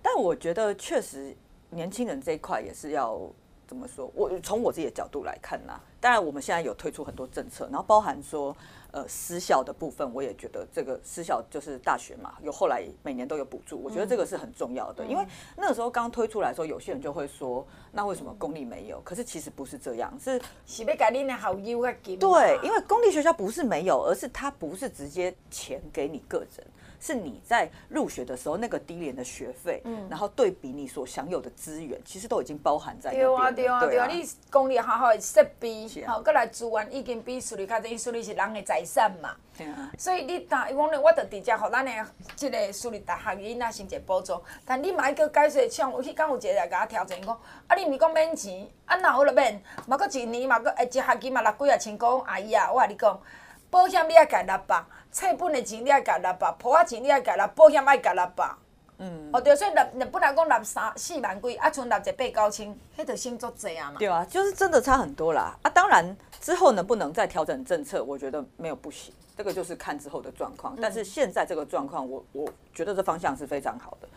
[0.00, 1.36] 但我觉得确实
[1.68, 3.20] 年轻人这一块也是要
[3.66, 4.10] 怎么说？
[4.14, 8.56] 我从我自己的角度来看呐、啊，当然我们现在有推出很多政策，然后包含说。
[8.96, 15.04] 呃，私校的部分，我也觉得这个私校就是大学嘛，有后来每年都有补助，我觉得这个是很重要的。
[15.04, 18.98] 嗯、因为那个时候刚推出来的时候，有些人就会说，那为什么公立没有？
[19.04, 22.16] 可是其实不是这样，是是要给你的好友给。
[22.16, 26.66] 对，因为公立学校不是没有，而是它不是直接钱给你个人。
[27.00, 33.26] 是你在入学的时候那个低廉的学费，嗯，然后对比你所享有的资源，其实都已经包含在里面。
[33.26, 39.34] 对啊，对啊，对啊，你公立好好的设备，好，过来资源已经比私立较侪，私立是人的财产嘛。
[39.56, 39.90] 对啊。
[39.98, 41.90] 所以你打，我呢，我著直接互咱的
[42.34, 44.40] 这个私立大学囡仔先一个补助。
[44.64, 53.20] 但你买个解释，像有去刚有一个来甲我调整讲，啊，你毋是讲免钱，啊，那有了免，嘛搁一年嘛个，哎，一学期嘛六几啊千箍，阿姨啊，我甲你讲。
[53.76, 58.50] 保险你爱交六百，册本的钱你爱交六百，铺仔钱你爱交六百，保险爱交六百。
[58.96, 63.98] 嗯，哦对，所以纳纳本来讲六三四万几，啊，存纳一八九千，迄就先做这样嘛。
[63.98, 65.54] 对啊，就是真的差很多啦。
[65.60, 70.74] 啊，当然之后能不能再调整政策，我觉得没有不行，这个就是看之后的状况。
[70.80, 74.08] 但是现在这个状况，我我觉得这方向是非常好的。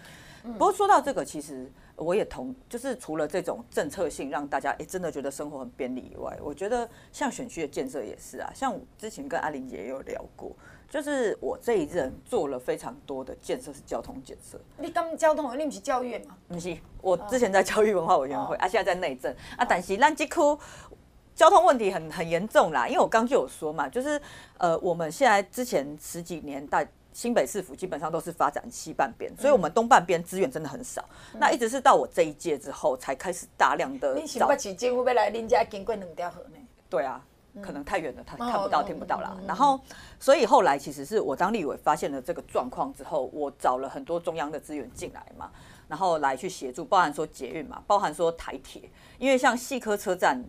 [0.53, 8.49] 不过说到这个，其实我也同，就是除了这种政策性让大家诶真的觉得生活很便利以外，我觉得像选区的建设也是啊。
[8.55, 10.55] 像之前跟阿玲姐也有聊过，
[10.89, 14.57] 就是我这一任做了非常多的建设，是交通建设。
[14.77, 16.37] 你刚交通，你不是教育吗？
[16.47, 20.33] 不是，我之前在教育文化委员会，啊，现在在内政啊，但是咱这区
[21.35, 22.87] 交通问题很很严重啦。
[22.87, 24.21] 因为我刚就有说嘛，就是
[24.57, 26.85] 呃，我们现在之前十几年大。
[27.11, 31.03] 新北市府基本上都是发展西半边，所以我们东半边资源真的很少。
[31.33, 34.13] 嗯、那一直是到我这一届之后，才开始大量的。
[34.13, 36.57] 你新北市政府要来恁家经过两条河呢？
[36.89, 37.21] 对啊，
[37.61, 39.35] 可能太远了，他看不到、听不到啦。
[39.47, 39.79] 然后，
[40.19, 45.51] 所以后来其实是我当立委发现了这个状况之后，我找了很多中央的资源进来嘛，
[45.87, 50.43] 然后来去协助，包含说捷运嘛，包含说台铁，因为像细科车站，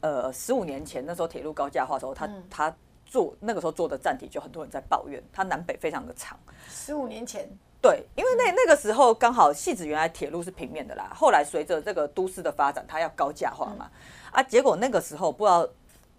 [0.00, 2.68] 呃，十五年前那时候铁路高架化的时候，他他。
[2.68, 2.74] 嗯
[3.10, 6.38] 做那个时候做的站体就很多人在抱怨，它南北非常的长。
[6.70, 7.46] 十五年前，
[7.82, 13.90] 对，因为那那个时候刚好戏子原来铁路是平面的啦，后来随着这个都市的发展，它要高架化嘛，
[14.30, 15.68] 啊，结果那个时候不知道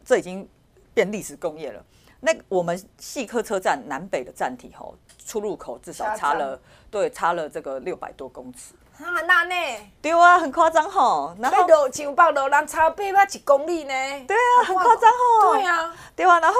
[0.04, 0.46] 这已经
[0.94, 1.82] 变历史工业了。
[2.20, 4.94] 那我们细科车站南北的站体吼，
[5.26, 6.60] 出入口至少差了，
[6.92, 8.74] 对，差了这个六百多公尺。
[9.04, 9.56] 啊，那呢？
[10.02, 11.36] 对啊，很夸张吼。
[11.40, 11.58] 然后
[11.92, 13.94] 上北路人差八百一公里呢。
[14.28, 15.54] 对啊，很夸张吼。
[15.54, 16.40] 对啊，对啊。
[16.40, 16.56] 然后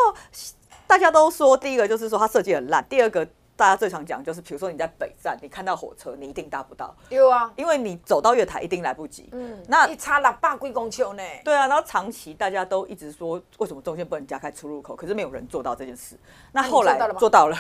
[0.88, 3.26] 大家都说，第一个就是说它设计很烂，第二个
[3.56, 6.96] 大家最常讲就是，比如说你在北站，你看到火车，你一定搭不到。
[7.10, 9.30] 有啊，因为你走到月台一定来不及。
[9.32, 9.62] 嗯。
[9.68, 11.24] 那一差六百几公尺呢？
[11.44, 14.96] 对啊，然后长期大家都一直说，为什么中间不能加开出入口？
[14.96, 16.18] 可是没有人做到这件事。
[16.52, 17.58] 那后来做到了。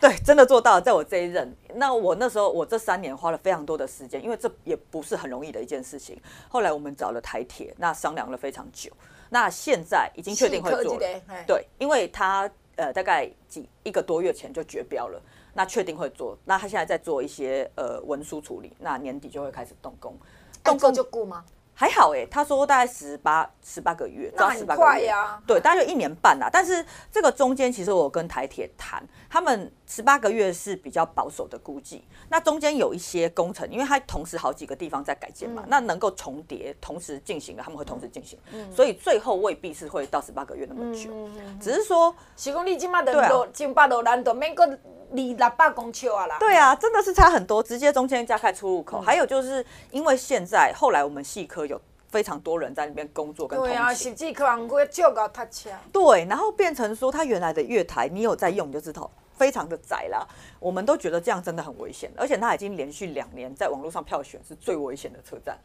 [0.00, 1.54] 对，真的做到了，在我这一任。
[1.74, 6.18] 那我那时候，我这三年花了非常多的时间，因为这也不是很容易的一件事情。
[6.48, 8.90] 后来我们找了台铁，那商量了非常久。
[9.30, 15.20] 那现在已经确定会做了，对，因为他呃大概几一个多月前就绝标了，
[15.52, 16.38] 那确定会做。
[16.44, 20.16] 那他现在在做一些呃文书处理，那年底就会开始动工。
[20.64, 21.44] 动工就雇吗？
[21.80, 25.40] 还好哎，他说大概十八十八个月，那很快呀。
[25.46, 26.50] 对，大概就一年半啦。
[26.52, 32.02] 但是这个中间，其实我跟台铁谈，他们十八个月是比较保守的估计。
[32.28, 38.36] 那中间有一些工程，因为它同时好几个地方在改建嘛，那能够重叠同时进行的，他们会同时进行。
[38.74, 41.12] 所以最后未必是会到十八个月那么久，
[41.60, 44.76] 只是说，十公里起码得多，千八多难度，免个。
[45.12, 46.36] 离六百公尺啊啦！
[46.38, 48.98] 对啊，真的是差很多，直接中间加开出入口。
[48.98, 53.74] 嗯、还有就是因为现在后来我们细科有非常多人在那边工作跟通勤。
[53.74, 55.70] 对啊，甚至可能会照高搭车。
[55.92, 60.26] 对，然后变成说他原来的月台，你有在用你就知道非常的窄啦。
[60.58, 65.56] 我们都觉得这样真的很危险，而且它已经连续两年在网络上票选是最危险的车站。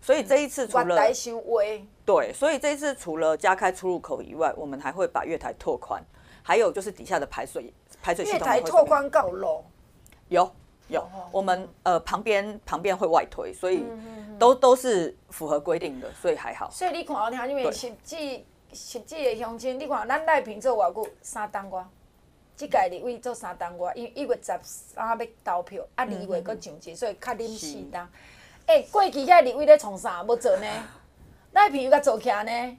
[0.00, 0.96] 所以这一次除了
[2.04, 6.02] 对，所以这一次除了加开出入口以外，我们还会把月台拓宽，
[6.44, 7.72] 还有就是底下的排水。
[8.02, 9.64] 排水系统月台拓宽够了，
[10.28, 10.52] 有
[10.88, 13.82] 有，我们呃旁边旁边会外推，所以
[14.38, 16.68] 都都是符合规定的，所以还好。
[16.70, 21.88] 所以你看，我听因为实际实际的乡亲，你看咱赖平做偌久三当瓜，
[22.54, 28.06] 即届立委做三当瓜，因为一月十三要投票，啊二月搁上去，所以较临时当。
[28.66, 30.66] 哎，过去遐立委咧创啥要做呢？
[31.52, 32.78] 赖平又甲做起来呢？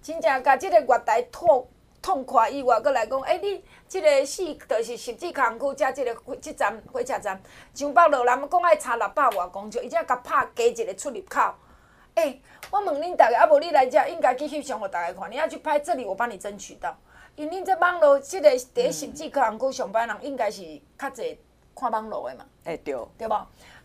[0.00, 1.68] 真正甲即个月台拓。
[2.04, 7.40] 痛快以外，搁来讲，哎、欸，你即个四就是十字康区加即个火即站火车站，
[7.72, 11.40] 上北路，人讲爱差六百外公尺，伊才甲拍加一个出入口。
[12.14, 16.94] 哎、欸，我问恁逐个，啊无你来遮应该去翕相互逐个看，你要去拍这里，我帮你争取到。
[17.36, 20.62] 因恁这网络即个伫十字康区上班人，应该是
[20.98, 21.38] 较侪
[21.74, 22.44] 看网络的嘛。
[22.64, 23.32] 哎、欸，对，对无？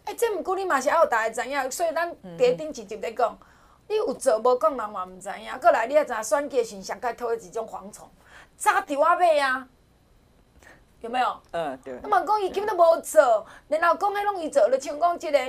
[0.03, 3.39] 哎、欸，这毋过你嘛是爱有逐个知影，所以咱第一顶一集咧讲。
[3.89, 5.59] 你有做无讲，人嘛毋知影。
[5.59, 8.07] 过来，你也知影选举是上盖拖的一种蝗虫，
[8.55, 9.67] 早伫我买啊，
[11.01, 11.41] 有没有？
[11.51, 11.99] 嗯，对。
[12.03, 15.39] 那么讲伊根本都无做，然后讲迄拢伊做，就像讲即个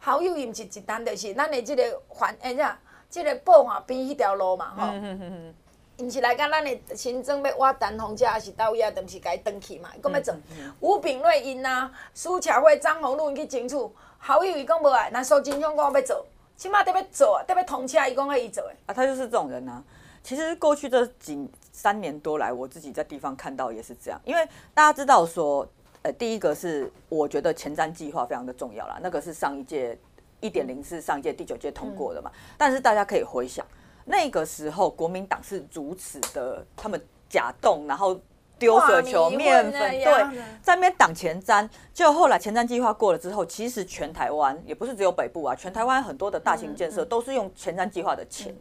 [0.00, 2.76] 好友伊毋是一单，就是咱的即个环，哎呀，
[3.08, 4.86] 即个宝华边迄条路嘛，吼。
[4.88, 5.54] 嗯嗯嗯
[5.98, 9.88] 毋是来甲咱的新增要挖丹凤车，还是到位啊毋是甲伊登去嘛？
[9.96, 10.34] 伊讲要做。
[10.80, 13.76] 吴炳瑞因啊，苏巧慧、张宏陆因去争取，
[14.18, 16.26] 好友伊讲无爱，那苏金雄讲要做。
[16.56, 18.76] 起码得要做，得要通车，伊讲可以做诶。
[18.86, 19.82] 啊，他就是这种人啊。
[20.22, 24.20] 其实过去这几三年多来，我自己在地方看到也是这样。
[24.24, 25.68] 因为大家知道说，
[26.02, 29.98] 呃，第一个是我觉得前瞻计划非常的重要啦，那个是上一届
[30.40, 32.30] 一点零是上一届第九届通过的嘛。
[32.34, 33.64] 嗯、但是大家可以回想，
[34.04, 38.20] 那个时候国民党是如此的，他们假动，然后。
[38.58, 41.68] 丢水球、面粉，对，在那边挡前瞻。
[41.92, 48.54] 就后来前瞻计划过了之后，其实全台湾也不是只有北部啊，全台湾很多的大型建设都是用前瞻计划的钱。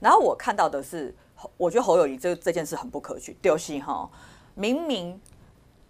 [0.00, 1.14] 然后我看到的是，
[1.56, 4.08] 我觉得侯友宜这这件事很不可取，丢戏哈。
[4.54, 5.20] 明明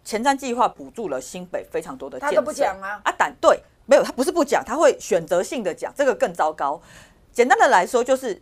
[0.05, 3.01] 前瞻计划补助了新北非常多的建设，他都不讲啊。
[3.05, 6.81] 啊，胆对，没有，他不是不讲，他会选择性的讲，这个更糟糕。
[7.33, 8.41] 简单的来说，就是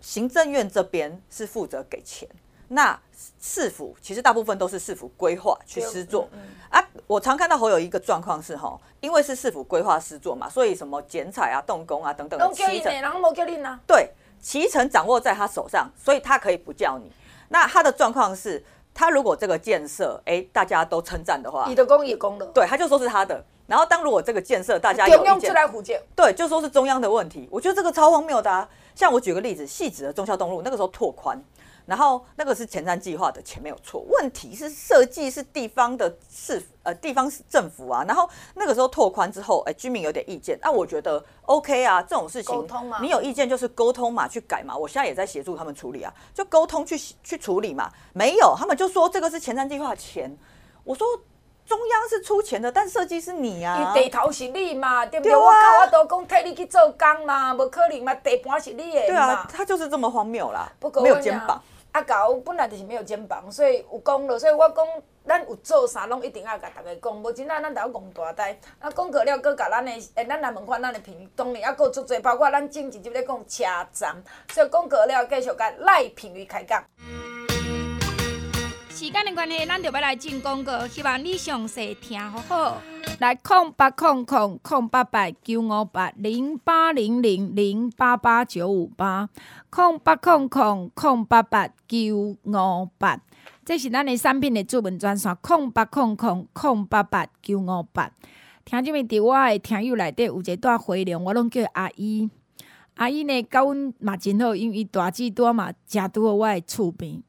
[0.00, 2.28] 行政院这边是负责给钱。
[2.68, 2.98] 那
[3.40, 6.28] 市府其实大部分都是市府规划去施作
[6.70, 6.82] 啊。
[7.06, 12.92] 我常看到侯友一个状况是哈，因为是市府规划施作嘛，所以什么剪彩啊、动工啊等等的，期程
[13.86, 14.10] 对，
[14.40, 17.12] 期程掌握在他手上，所以他可以不叫你。
[17.48, 23.44] 那他的状况是他如果这个建设，哎、欸，大家都称赞的话，你的功也功了，对，他就说是他的。
[23.66, 25.50] 然后当如果这个建设大家有意见，
[26.14, 27.48] 对，就说是中央的问题。
[27.50, 28.68] 我觉得这个超荒谬的啊！
[28.94, 31.42] 像我举个例子，汐止的中孝东路那个时候拓宽。
[31.86, 38.04] 然后那个是前瞻计划的钱没有错，问题是设计是地方的市呃地方政府啊。
[38.06, 44.76] 然后那个时候拓宽之后，哎，居民有点意见，那我觉得 OK 啊，这种事情沟通嘛，你有意见就是沟通嘛，去改嘛。
[44.76, 47.90] 我现在也在协助他们处理啊，就沟通去去处理嘛。
[48.12, 50.34] 没有，他们就说这个是前瞻计划的钱。
[50.84, 51.06] 我说
[51.66, 55.34] 中央是出钱的，但设计是你啊，地头是你嘛，对不对？
[55.34, 59.06] 我跟我都讲替你去做工嘛，不可能嘛，地盘是你的。
[59.06, 60.70] 对啊，他就是这么荒谬啦，
[61.02, 61.62] 没有肩膀。
[61.94, 64.84] 啊，狗本来就是没有肩膀，所以有讲了，所以我讲
[65.24, 68.58] 咱有做啥，拢一定要甲逐个讲，无真啊，咱得要讲大呆。
[68.80, 76.84] 啊，讲过了，搁甲咱的，诶，咱来问看咱的评语，当然还佫足侪，包括咱正直就咧讲车站，所以讲过了，继续甲赖评语开讲。
[78.94, 82.80] 时间的关系，咱就要来进广告，希望你详细听好好。
[83.18, 89.28] 来，空八空空空八八九五八零八零零零八八九五八，
[89.68, 93.20] 空八空空空八八九五八，
[93.64, 98.08] 这是咱的产品的主文专线，空八空空空八八九五八。
[98.64, 102.30] 听这边伫我的听友内底有一个带回龙，我拢叫阿姨。
[102.94, 107.20] 阿姨呢，甲阮嘛真好，因为伊大姊多嘛，诚拄好我的厝边，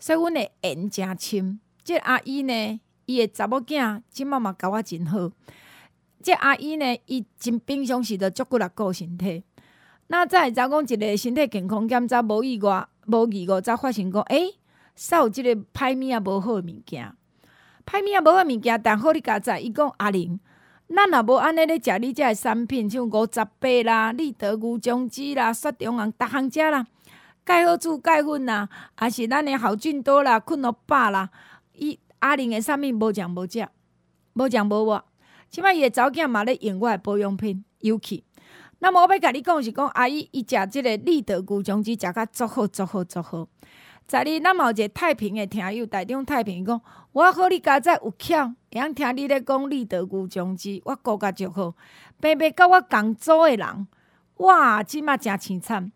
[0.00, 1.60] 所以阮的缘诚深。
[1.84, 2.80] 这个、阿姨呢？
[3.06, 5.30] 伊个查某囝即满嘛甲我真好，
[6.22, 9.42] 即阿姨呢，伊真平常时着足骨力顾身体。
[10.06, 14.54] 那再再讲一个身体健康检查，无意外无意外则发现讲，诶、
[14.96, 17.12] 煞有即个歹物仔无好诶物件，
[17.84, 20.38] 歹物仔无好诶物件，但好你家知，伊讲阿玲，
[20.88, 26.86] 咱若无安尼咧食你遮诶产品，像五十八啦、立德牛浆汁啦、雪中红逐项食啦，
[27.50, 31.30] 钙好珠钙粉啦，还是咱诶好菌多啦、困乐霸啦，
[31.72, 31.98] 伊。
[32.20, 33.66] 阿玲诶，啥物无讲无食，
[34.34, 35.04] 无讲无话。
[35.48, 38.22] 即摆伊诶查某囝嘛咧用我诶保养品，尤其。
[38.78, 43.48] 那么我要甲你讲是讲，阿姨伊食即个立德牛浆汁，食甲足好足好足好。
[44.06, 46.80] 在哩，咱嘛有一个太平诶听友，台中太平讲，
[47.10, 51.74] 我好你家在有巧，会晓听你咧讲立德牛浆汁，我顾甲足好。
[52.20, 53.88] 白白甲我共组诶人，
[54.36, 55.90] 哇，即马诚凄惨。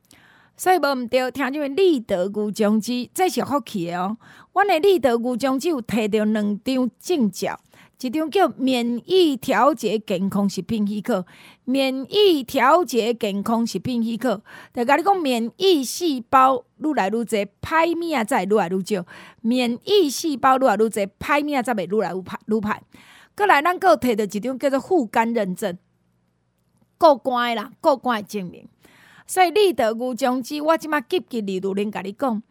[0.56, 4.16] 所以无毋对，听这边立德牛浆汁，这是福气的哦。
[4.52, 7.58] 阮的立德牛浆汁有摕到两张证照，
[8.00, 11.26] 一张叫免疫调节健康食品许可，
[11.64, 14.42] 免疫调节健康食品许可。
[14.72, 19.04] 就甲你讲，免疫细胞愈来愈侪，歹物仔才会愈来愈少。
[19.40, 22.78] 免疫细胞愈来愈侪，歹物仔才袂愈来愈歹愈歹。
[23.36, 25.76] 过来，咱阁有摕到一张叫做护肝认证，
[26.96, 28.68] 过关啦，过关的证明。
[29.26, 32.42] 所以立德牛浆汁，我即马急急哩如恁甲你讲，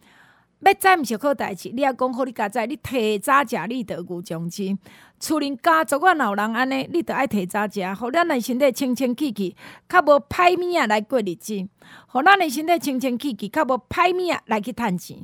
[0.62, 1.70] 要知毋是好代志。
[1.70, 4.78] 你也讲好，你家知，你提早食立德牛浆汁，
[5.20, 9.56] 厝里家族啊，老人安尼，你着爱提早食，互咱的身体清清气气，
[9.88, 11.68] 较无歹物仔来过日子，
[12.08, 15.18] 互咱的身体清清气气，较无歹物仔来去趁钱。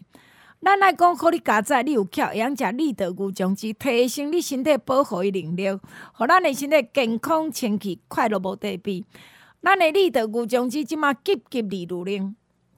[0.62, 5.80] 咱爱讲好，你家知，你有巧会晓食立德牛浆汁，提升你身体保护的能力，
[6.14, 9.06] 互咱的身体健康清气，快乐无得比。
[9.62, 12.34] 咱的立德牛浆汁即马急急哩如恁，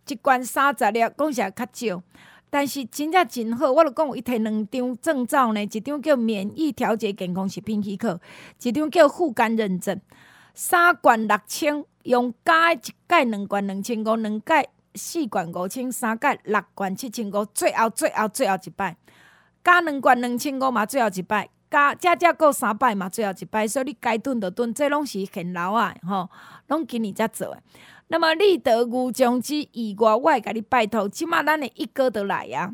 [0.07, 2.03] 一罐三十粒，讲实在较少，
[2.49, 3.71] 但是真正真好。
[3.71, 8.19] 我着讲伊摕两张证照呢，一张叫免疫调节健康食品许可，
[8.63, 10.01] 一张叫护肝认证。
[10.55, 18.97] 三罐六千，用加一盖两罐两千五，两盖四罐五千，三盖六罐七千五，最后最后最后一摆
[19.63, 21.47] 加两罐两千五嘛，最后一摆。
[21.71, 26.29] 加加加过三摆嘛，最后一摆，所以你该炖就炖，这拢是现捞啊，吼，
[26.71, 27.61] 拢今年才做诶。
[28.07, 32.73] 那么立德牛浆汁以外，我会甲你拜托，即马咱的一哥都来啊，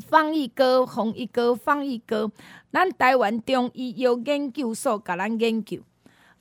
[0.00, 2.30] 方一哥、洪一哥、方一哥，
[2.72, 5.80] 咱台湾中医药研究所甲咱研究。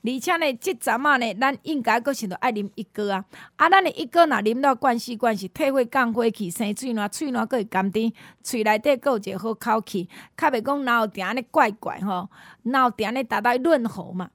[0.01, 3.25] 而且呢，即阵仔呢，咱应该阁是着爱啉一哥啊！
[3.57, 8.11] 啊，咱的一哥若啉到惯习惯是退火降火气，生喙暖，喙暖阁会甘甜，
[8.41, 10.07] 喙内底阁有一个好口气，
[10.37, 12.29] 较袂讲哪有定安尼怪怪吼，
[12.63, 14.29] 哪有定安尼达到润喉嘛。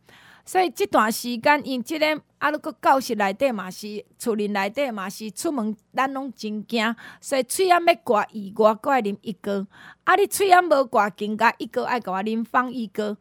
[0.45, 9.67] 所以即段时间，因即个啊，阁教室内底嘛是，厝里内底嘛是，出门咱拢真惊，所以喙罨要挂以外，阁爱啉一哥。
[10.05, 13.17] 啊，你喙罨无挂，更加一哥爱甲我啉方一哥。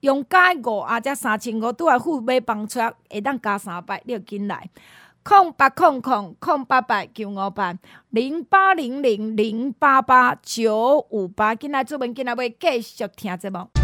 [0.00, 4.68] 用加五啊，则三千五，拄来付买房车会当加三百，你着紧来。
[5.22, 7.74] 空八空空空八八九五八
[8.10, 13.83] 零八零零零八八九五八，紧来做文，紧来要继续听节目。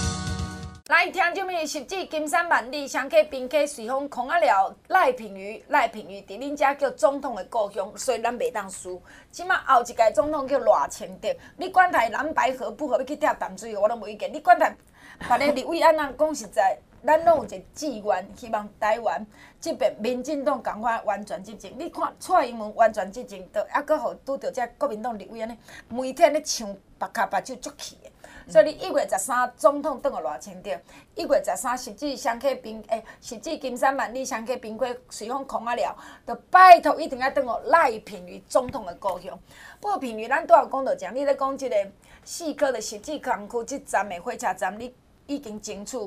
[0.91, 4.75] 来，听众们，十指金山万里，双溪并溪随风狂啊了。
[4.89, 9.01] 赖品妤，赖品妤，伫恁遮叫总统的故乡，所以咱袂当输。
[9.31, 14.33] 即马后一届总统叫赖清德，你管他蓝白合不合，要去跳淡水河，我拢无意见。
[14.33, 16.77] 你管他别个立委安怎讲实在，
[17.07, 19.25] 咱拢有一个志愿，希望台湾
[19.61, 21.71] 即边民进党赶快完全执政。
[21.79, 28.11] 你看蔡英文完全执政，都还阁互拄着遮国民党立委安尼，每天咧唱白卡白酒足气的。
[28.47, 30.71] 所以你一月十三总统当个偌清德，
[31.15, 39.37] 一月十三实际双溪冰诶，实际金山万里双溪冰溪随风狂啊了，就拜托一定要当个赖品妤总统的故乡。
[39.79, 41.75] 不过品妤，咱拄有讲到讲，你咧讲即个
[42.23, 44.93] 四科的实际工区即站的火车站，你
[45.27, 45.97] 已经争取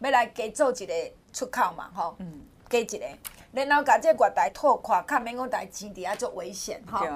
[0.00, 0.94] 要来加做一个
[1.32, 3.06] 出口嘛，吼，嗯，加一个，
[3.52, 7.06] 然后甲这月台拓宽，较免讲台钱伫遐做危险，吼。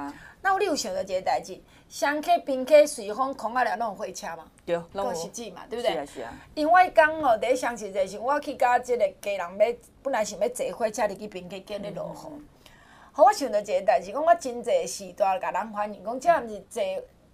[0.43, 1.59] 那有你有想到一个代志，
[1.89, 4.45] 双溪并客随风狂啊了，拢有火车嘛？
[4.67, 5.93] 对，拢有实际嘛，对不对？
[5.93, 6.33] 是啊是啊。
[6.55, 12.43] 因为我讲吼，第一双十节时，我去甲即个家人要，本来是要坐火车入去并溪，见你落雨。
[13.13, 16.83] 好，我想到一个代志，讲我真济时段甲人反映，讲这毋是坐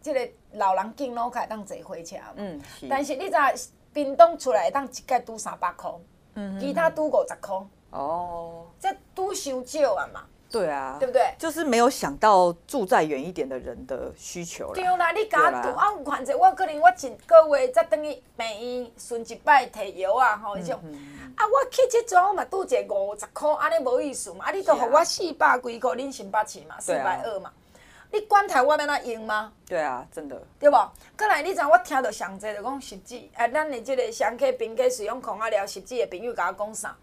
[0.02, 2.32] 即个老人敬老卡当坐火车嘛？
[2.36, 2.86] 嗯，是。
[2.88, 6.00] 但是你知影，屏东出来当一届拄三百箍，
[6.34, 7.66] 嗯，其他拄五十箍。
[7.90, 8.66] 哦。
[8.78, 10.26] 这拄伤少啊嘛。
[10.50, 11.32] 对啊，对不对？
[11.38, 14.74] 就是没有想到住在远一点的人的需求了。
[14.74, 18.46] 对啦，你家住啊，有款者我可能我一个月才等于病
[18.82, 20.80] 院顺一摆摕药啊，吼，迄种。
[21.36, 24.46] 啊，我去这种嘛，拄一个五十块，安尼无意思嘛。
[24.46, 27.52] 啊，你都互我四百几块，恁先八千嘛，四百二嘛。
[28.12, 29.52] 你管台我要哪用吗？
[29.68, 30.36] 对啊，真的。
[30.58, 30.76] 对不？
[31.16, 36.96] 过来，你知我听到上济就讲实际，啊，咱的这个双溪并溪随风狂啊了，实际的朋友甲我讲啥？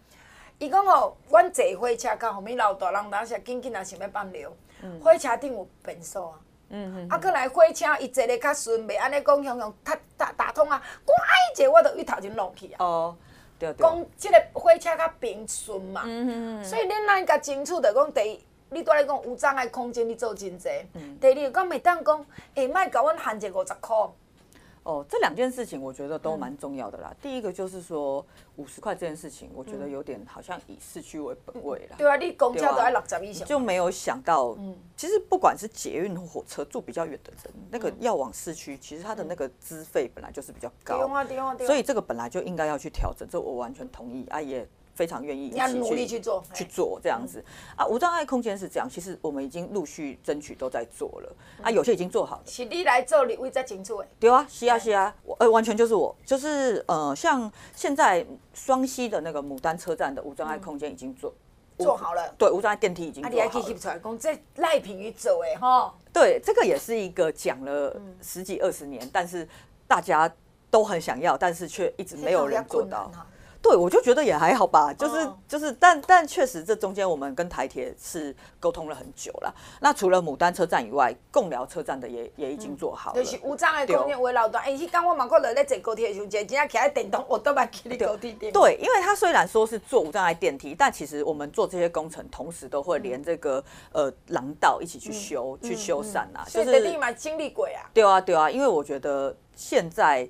[0.58, 4.52] 伊讲哦，阮坐火车到后面老大人，当时紧紧也想要放尿。
[4.82, 6.40] 嗯、火车顶有便所啊。
[6.70, 7.08] 嗯嗯。
[7.08, 11.14] 啊，过来火车伊坐咧较顺，袂安尼讲向向打打打通啊，乖
[11.54, 12.84] 者我着伊头前落去啊。
[12.84, 13.16] 哦，
[13.56, 13.86] 对对。
[13.86, 16.02] 讲即个火车较平顺嘛。
[16.04, 16.64] 嗯嗯。
[16.64, 20.68] 所以恁咱甲争取着讲第一，你拄仔讲有障碍空间，你做真济。
[20.94, 21.16] 嗯。
[21.20, 22.18] 第二，讲袂当讲，
[22.56, 24.12] 下摆甲阮限一个五十箍。
[24.88, 27.10] 哦，这两件事情我觉得都蛮重要的啦。
[27.10, 28.24] 嗯、第一个就是说
[28.56, 31.96] 五十块这件事情，我觉得有点好像以市区为本位啦。
[31.98, 41.06] 对啊，你公交都要六十以上，就没有想到，嗯，其实不管是捷运或火车，住比较远的人，那个要往市区，其实它的那个资费本来就是比较高，
[41.66, 44.26] 所以这个本来就应该要去调整，这我完全同意。
[44.28, 44.66] 啊也。
[44.98, 47.44] 非常愿意一起去努力去做去做这样子
[47.76, 51.32] 啊，无障碍空间是这样，其实我们已经陆续争取都在做了
[51.62, 52.42] 啊，有些已经做好了。
[52.44, 54.08] 是你来做，你会在争取的。
[54.18, 61.32] 对啊，是啊，是啊，我呃完全就是我，就是呃像现在双溪的那个牡丹车站的无障碍空间已经做
[61.78, 63.40] 做好了，对，无障碍电梯已经做好了。
[63.40, 65.94] 啊，你还继续出来讲，这赖品宇走哎哈？
[66.12, 69.48] 对，这个也是一个讲了十几二十年，但是
[69.86, 70.28] 大家
[70.70, 73.08] 都很想要，但是却一直没有人做到。
[73.60, 79.52] 对，我就觉得也还好吧，就是就是，但但确实这中间我们跟台铁是沟通了很久了。
[79.80, 83.22] 那除了牡丹车站以外，共寮车站的也也已经做好了。
[83.22, 88.52] 就是无障碍空间为老段，哎，你刚我嘛看到咧坐高铁的时候，真正骑在电动，我都蛮去你高铁电。
[88.52, 96.46] 对，因为它虽然说是做无障碍电梯，但其实我们做这些工程，同时都会连这个呃廊道一起去修、去修缮啊。
[96.48, 97.90] 就是立马经历过啊。
[97.92, 100.28] 对啊，对啊，因为我觉得现在。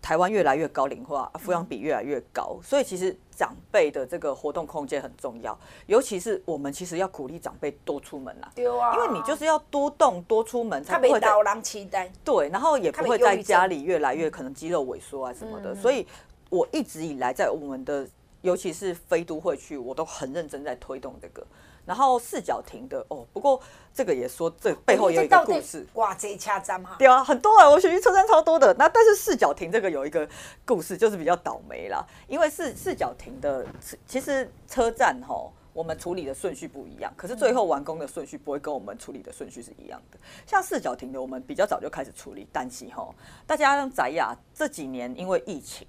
[0.00, 16.06] 台湾越来越高龄化，抚养比越来越高，所以其实长辈的这个活动空间很重要，尤其是我们其实要鼓励长辈多出门啊，对啊，因为你就是要多动多出门，才不会老人期待，对，然后也不会在家里越来越可能肌肉萎缩啊什么的，所以
[16.50, 18.06] 我一直以来在我们的
[18.42, 21.46] 尤其是非都会区，我都很认真在推动这个。
[21.88, 23.58] 然后四角亭的哦，不过
[23.94, 25.86] 这个也说这背后有一个故事。
[25.94, 28.74] 哇，这车站哈，对啊，很多啊，我学习车站超多的。
[28.74, 30.28] 那但是四角亭这个有一个
[30.66, 32.06] 故事，就是比较倒霉啦。
[32.26, 33.64] 因为四四角亭的
[34.06, 40.18] 其实车站哈，我们处理的顺序不一样，可是最后完工的顺序不会跟我们处理的顺序是一样的。
[40.46, 43.08] 像四角亭的，我们比较早就开始处理，但是哈，
[43.46, 45.86] 大家宅雅这几年因为疫情。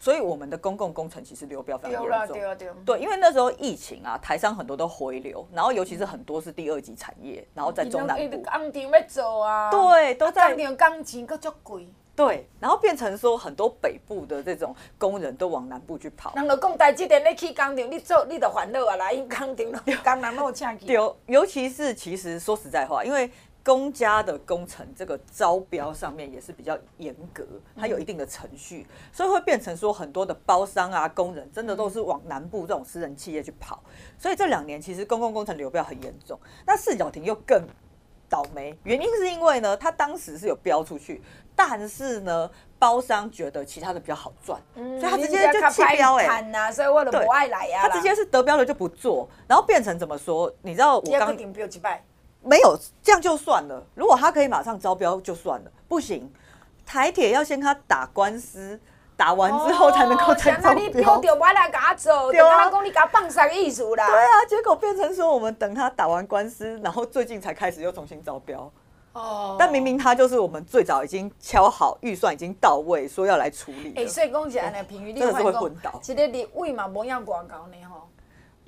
[0.00, 2.26] 所以我们的公共工程其实流标非常严
[2.56, 2.84] 重。
[2.84, 8.36] 对，因为那时候疫情啊，台商很多都回流，然后尤其是很多是第二级产业，然后在中南部。
[8.38, 9.70] 工厂要做啊。
[9.70, 10.54] 对，都在。
[10.54, 11.88] 工厂工钱佫足贵。
[12.14, 16.32] 对，然后变成说很多北部的这种工人都往南部去跑。
[16.34, 20.78] 人就讲台积电你去工厂，你做你就烦恼啊啦，因工厂工人那么抢。
[20.86, 23.30] 尤尤其是其实说实在话，因为。
[23.68, 27.44] 公家的工程这个招标上面也是比较严格，
[27.76, 33.82] 它有一定的程序，所以会变成说很多的包商啊、工人真的都是往南部这种私人企业去跑。
[34.16, 36.40] 所以这两年其实公共工程流标很严重。
[36.64, 37.62] 那四角亭又更
[38.26, 41.20] 倒霉，原因是因为呢，他当时是有标出去，
[41.54, 47.86] 但是呢，包商觉得其他的比较好赚，嗯、所以他直接就弃标哎、欸，所以我都不爱来呀。
[47.86, 50.50] 他直接是得标了就不做，然后变成怎么说？
[50.62, 51.36] 你知道我刚
[52.48, 56.32] 没有这样就算了，如果他可以马上招标就算了，不行，
[56.86, 58.80] 台铁要先跟他打官司。
[59.18, 60.74] 打完之后才能够才招标。
[60.74, 64.06] 你丢掉我来给他走，对啊，讲你给他放啥意思啦？
[64.06, 68.70] 对啊，结果变成说我们等他打完官司，然后最近才开始又重新招标。
[69.14, 69.56] 哦。
[69.58, 73.92] 但明明他就是我们最早已经敲好预算，已经到位，说要来处理。
[73.96, 75.98] 哎，所以讲起来呢，评语你真的是会昏倒。
[76.00, 78.08] 其实立委嘛，无样广告呢吼。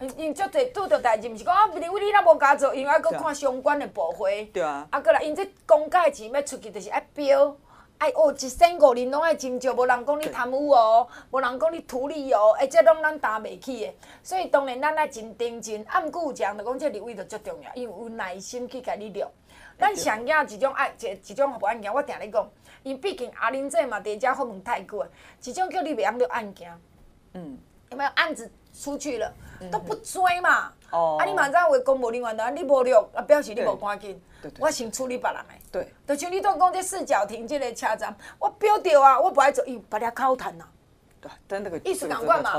[0.01, 4.47] 因因足侪拄着代志，毋是讲啊，立委你若无加做，因为还佫看相关的部会。
[4.47, 4.89] 对啊。
[4.91, 7.55] 啊，过来，因这公家钱要出去，就是爱标。
[7.99, 13.95] 爱哦，一生五年拢爱真少，无人讲你贪污哦，无人讲你图利哦，哎，这拢咱担袂起的。
[14.23, 15.85] 所以当然咱爱真认真。
[15.87, 19.31] 啊，毋过有一项就讲，这立位就足重要，因为有耐心去甲你聊。
[19.79, 22.51] 咱上惊一种爱，一一种服务案件，我定咧讲，
[22.83, 25.07] 因毕竟阿玲这嘛伫遮访问太久，
[25.45, 26.73] 一种叫你袂晓录案件。
[27.35, 27.59] 嗯。
[27.91, 28.49] 有没有案子
[28.81, 29.33] 出去了，
[29.71, 30.73] 都不追嘛？
[30.91, 31.19] 哦。
[31.21, 34.21] 啊，你嘛知影为公务人员的，你无录，啊，表示你无赶紧。
[34.59, 40.65] 我先处理别人的，对，就像你都讲这四角亭这个车站，我标掉啊，我不爱做，伊把它考谈呐。
[41.21, 42.53] 对，但那个意思赶快嘛，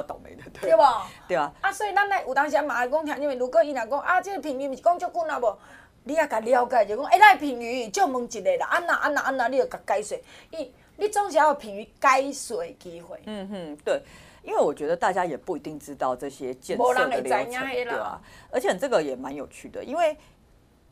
[0.61, 1.07] 对吧？
[1.27, 1.51] 对啊。
[1.59, 5.57] 啊，所以咱来有当时嘛爱讲听，因为如果伊若讲啊，这个评语是讲足久啊无，
[6.03, 10.17] 你也甲了解就讲，哎，那评语就问一个啦，安那安那安那，你就甲解说，
[10.51, 13.19] 伊你总是要有评语解说的机会。
[13.25, 14.03] 嗯哼，对，
[14.43, 18.21] 因为我觉得大家也不一定知道这些建设的流程，对啊，
[18.51, 20.17] 而且这个也蛮有趣的，因为。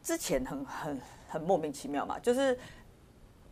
[0.01, 2.57] 之前很很很莫名其妙嘛，就是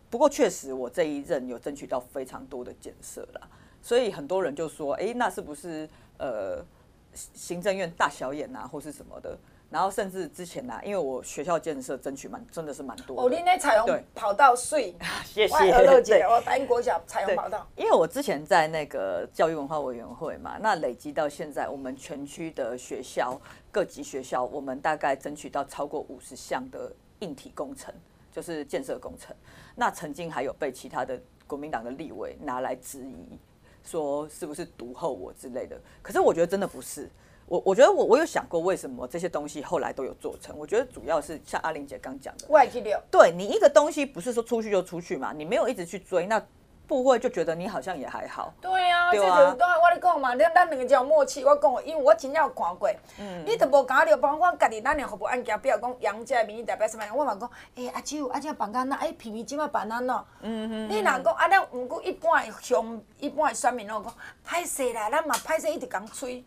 [0.09, 3.41] 不过确实我这一任有争取到非常多的建设啦，
[3.81, 5.87] 所以很多人就说，哎、欸，那是不是
[6.17, 6.65] 呃
[7.13, 9.37] 行政院大小眼啊，或是什么的？
[9.70, 13.24] 然后甚至之前呢、啊，因为我学校建设争取蛮真的是蛮多的。
[13.24, 14.95] 哦，你那彩虹跑道税，
[15.26, 15.57] 谢谢。
[16.01, 17.68] 对，我答应国小彩虹跑道。
[17.76, 23.39] 因为我之前在那个教育文化委员会嘛，那累积到现在，我们全区的学校
[23.70, 26.89] 各级学校，我们大概争取到超过五十项的
[27.20, 27.93] 硬体工程，
[28.32, 29.36] 就是建设工程。
[29.76, 33.38] 那曾经还有被其他的国民党的立委拿来质疑，
[33.84, 35.78] 说是不是独厚我之类的。
[36.01, 37.09] 可是我觉得真的不是。
[37.47, 40.53] 我我觉得我我有想过为什么这些东西后来都有做成？
[40.57, 42.99] 我觉得主要是像阿玲姐刚讲的，外去流。
[43.09, 46.45] 对，你一个东西不是说出去就出去嘛，你没有一直去追，那
[46.85, 48.53] 部会就觉得你好像也还好。
[48.59, 49.37] 对啊，对啊。
[49.37, 51.45] 这就我跟你讲嘛，咱咱两个叫默契。
[51.45, 60.21] 我讲，因为我真正有看过，嗯，你都无讲了，包括我家己咱的服务案件，比如讲杨家民意代表什么，我嘛讲，诶阿舅，阿舅办干那，诶评语怎么办安喏？
[60.41, 60.89] 嗯哼。
[60.89, 64.13] 你若讲啊，咱毋过一般的乡，一般的选民拢讲，
[64.45, 66.43] 歹势啦，咱嘛歹势一直讲催。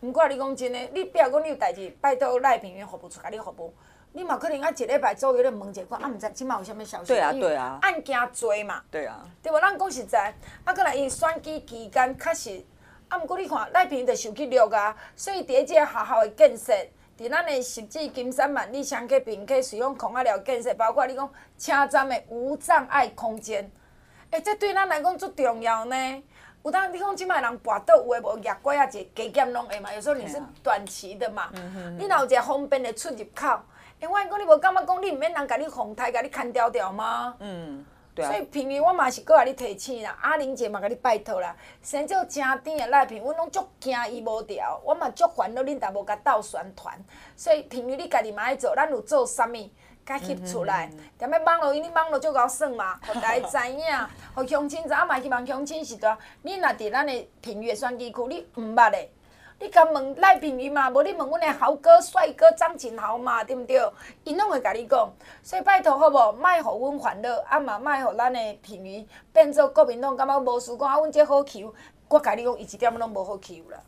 [0.00, 3.74] 毋过你讲真诶，你比如讲你有代志，拜托赖品妤服务处甲你服务，
[4.12, 7.08] 你嘛可能啊一礼拜左右咧问者看，啊毋知即摆有啥物消息？
[7.08, 7.78] 对啊对啊。
[7.82, 8.80] 案件多嘛？
[8.90, 9.26] 对啊。
[9.42, 9.60] 对无？
[9.60, 10.32] 咱讲实在，
[10.64, 12.64] 啊，可能伊选举期间确实，
[13.08, 16.72] 啊，毋过你看赖品妤着受去录啊，所以伫即个学校诶建设，
[17.18, 21.28] 伫咱诶实际金山万里双溪平溪水拢孔仔寮建设，包括你讲
[21.58, 23.68] 车站诶无障碍空间，
[24.30, 26.22] 诶、欸，这对咱来讲足重要呢。
[26.62, 29.92] 有当你讲即摆人跋倒有诶无，业拐啊，一加减拢会嘛。
[29.94, 33.58] 有时候你是短期的嘛，嗯、你若有一个方便的出入口，
[34.00, 37.34] 因为讲你无感觉讲你毋免人甲你红台，甲你牵条条吗？
[37.38, 38.30] 嗯，对啊。
[38.30, 46.98] 所以平日我嘛是搁甲你提醒啦，阿玲姐嘛甲你拜托啦，先做正甜的赖评，阮拢足惊伊无调，我嘛足烦恼恁逐无甲斗宣传，
[47.36, 49.70] 所以平日你家己嘛爱做，咱有做啥物？
[50.08, 53.84] 该翕出来，踮咧网络，因为网络足够算嘛，互 大家知影，
[54.34, 56.16] 互乡亲知影嘛，希望乡亲是多。
[56.40, 58.98] 你若伫咱的评语的选举区，你毋捌的，
[59.60, 60.88] 你甲问赖评语嘛？
[60.88, 63.78] 无你问阮的豪哥、帅哥张景豪嘛，对毋对？
[64.24, 71.74] 因拢会甲你讲，所以拜托好无，莫互阮烦恼，啊嘛莫互咱的评语变做国民党感觉无事讲啊，阮这好欺负，
[72.08, 73.78] 我甲你讲，伊一点仔拢无好欺负啦。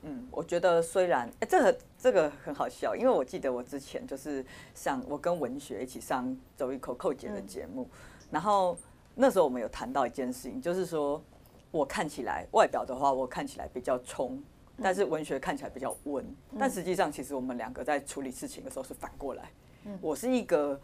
[0.00, 4.44] 嗯，我觉得虽然哎、欸，这个这个很好笑，因为我记得我之前就是
[4.74, 8.78] 上我跟文学一起上走一口扣姐的节目，嗯、然后
[9.16, 11.20] 那时候我们有谈到一件事情，就是说
[11.72, 14.40] 我看起来外表的话，我看起来比较冲，
[14.80, 19.50] 但是文学看起来比较温，嗯、但实际上其实我们两个在处理事情的时候是反过来，
[19.84, 20.80] 嗯、我是一个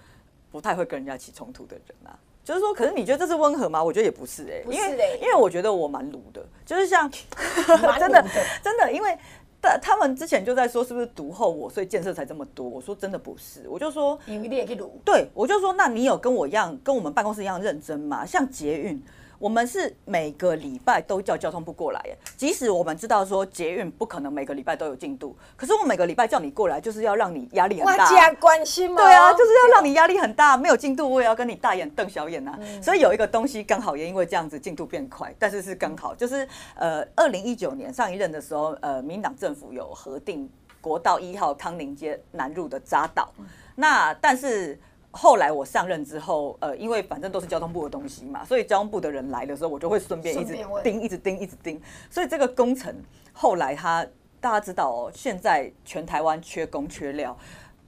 [0.51, 2.19] 不太会跟人家起冲突的人啊。
[2.45, 3.83] 就是说，可是你觉得这是温和吗？
[3.83, 7.11] 我觉得也不是哎、欸，因为因为我觉得我蛮鲁的，就是像
[7.99, 8.23] 真的
[8.63, 9.19] 真的，因为
[9.65, 12.69] 但他们之前就在说是不是读后我，所以建设才这么多。
[12.69, 18.27] 我说真的不是，我就说因为你也去读，对，我就说那你有跟我一样，跟我们办公室一样认真吗？
[18.27, 19.03] 像捷运。
[19.39, 28.05] 我们是每个礼拜都叫交通部过来耶，即使我们知道说捷运不可能每个礼拜都有进度，可是我每个礼拜叫你过来，就是要让你压力很大。
[28.05, 29.03] 我加关心吗？
[29.03, 32.59] 对啊，就是要让你压力很大，没有进度我也要跟你大眼瞪小眼呐、啊。
[32.61, 40.49] 嗯、所以有一个东西刚好也因为这样子进度变快，但是是刚好就是呃，二零一九年上一任的时候，呃，民党政府有核定
[40.81, 43.29] 国道一号康宁街南入的匝道，
[43.75, 44.79] 那但是。
[45.17, 51.81] 后来我上任之后，呃，因为反正都是交通部的东西嘛，所以交通部的人来的时候，我就会顺便一直盯，一直盯，一直盯。
[52.11, 52.93] 所以这个工程
[53.33, 54.05] 后来他
[54.41, 57.37] 大家知道哦，现在全台湾缺工缺料。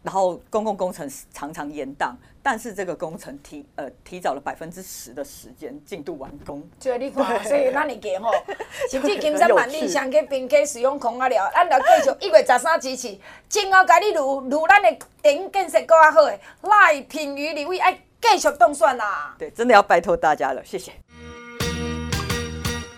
[0.07, 6.63] 然后公共工程常常延宕，但是这个工程提呃提早了百分之十的时间进度完工。
[6.79, 8.31] 所以你看，所以咱的给吼，
[8.89, 19.35] 甚至金山万里乡去并且使用空啊了，咱就继续一月十三支持，今后给你如如咱的电建设更加好的，赖品妤李伟爱继续当选啦。
[19.37, 20.93] 对，真的要拜托大家了，谢谢。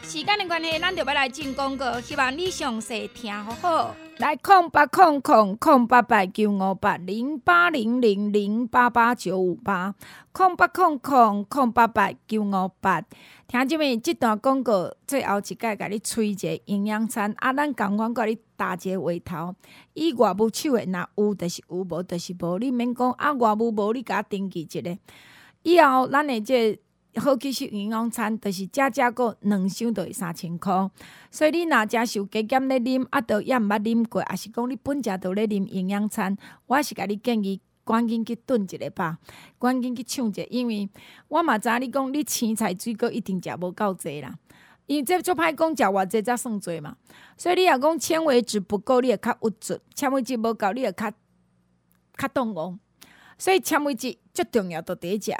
[0.08, 3.94] 时间的关系，咱就要来进广告，希望你详细听好好。
[4.16, 9.94] 来空八空空空八八九五八零八零零零八八九五八
[10.32, 13.02] 空八空空空八八九五八，
[13.46, 19.54] 听这边这段广告，最后一届甲你吹一个营养餐，啊，咱共款甲你打一个话头，
[19.92, 24.98] 伊外母手诶，若有就是有，无就是无，你免讲啊，外母无你甲登记一个，
[25.64, 26.80] 以后咱诶这。
[27.16, 30.90] 好吸收营养餐，就是食食过两箱，就会三千块。
[31.30, 36.36] 所以你若食受加减咧啉，啊，都也毋捌啉过，啊是讲你本食都咧啉营养餐，
[36.66, 39.18] 我是甲你建议赶紧去炖一个吧，
[39.58, 40.88] 赶紧去抢一个，因为
[41.28, 44.38] 我嘛知影你讲你青菜水果一定食无够济啦，
[44.86, 46.96] 因为这做歹讲食偌济才算济嘛。
[47.36, 51.10] 所以你若讲纤维质不够，你会较郁卒；纤维质无够，你会较
[52.16, 52.78] 较动戆。
[53.38, 55.32] 所以纤维质最重要，都得食。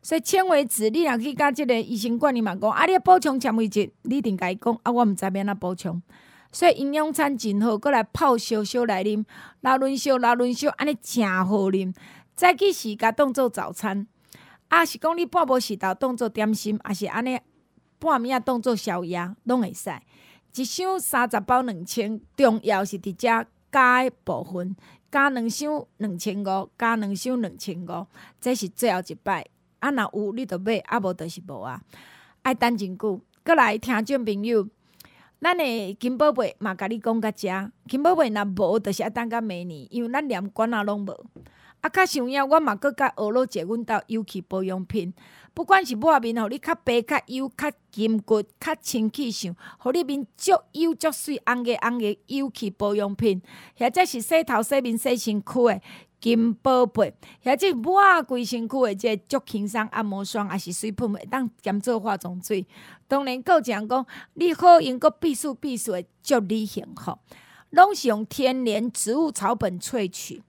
[0.00, 6.00] 所以纤维质，你若去甲即个医生管理嘛讲，啊，你要补充纤维质，你一定甲伊讲，啊，我毋知要安怎补充。
[6.52, 9.24] 所以营养餐真好，过来泡烧烧来啉，
[9.60, 11.94] 老轮烧老轮烧，安尼诚好啉。
[12.34, 14.06] 早起时甲当做早餐，
[14.68, 17.38] 啊是讲你半晡时头当做点心，啊是安尼
[17.98, 19.90] 半暝啊当做宵夜，拢会使。
[20.56, 24.74] 一箱三十包两千，重要是伫遮加部分。
[25.10, 28.06] 加两箱两千五，加两箱两千五，
[28.40, 29.44] 这是最后一摆。
[29.80, 31.82] 啊，若有你着买，啊无着是无啊。
[32.42, 34.68] 爱等真久，过来听众朋友，
[35.40, 37.70] 咱的金宝贝嘛，甲你讲甲遮。
[37.88, 41.12] 金宝贝若无，着是爱等甲明年，因为咱连管啊拢无。
[41.80, 45.12] 啊，较想要，我嘛阁甲学了一个阮兜有机保养品。
[45.60, 53.42] 不管是抹面，互你较白、较油、较金骨、较清气相，互你面足油足水、红个红个有机保养品，
[53.76, 55.78] 或者是洗头、洗面、洗身躯的
[56.18, 57.12] 金宝贝，
[57.44, 62.66] 或者抹规身躯的这足轻松按摩霜，也是水喷会当兼做化妆水。
[63.06, 67.18] 当然，阁有讲讲你好用阁必须必须的祝你幸福，
[67.68, 70.42] 拢是用天然植物草本萃取，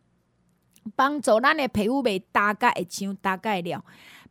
[0.95, 3.83] 帮助咱的皮肤袂大概会伤焦甲会了。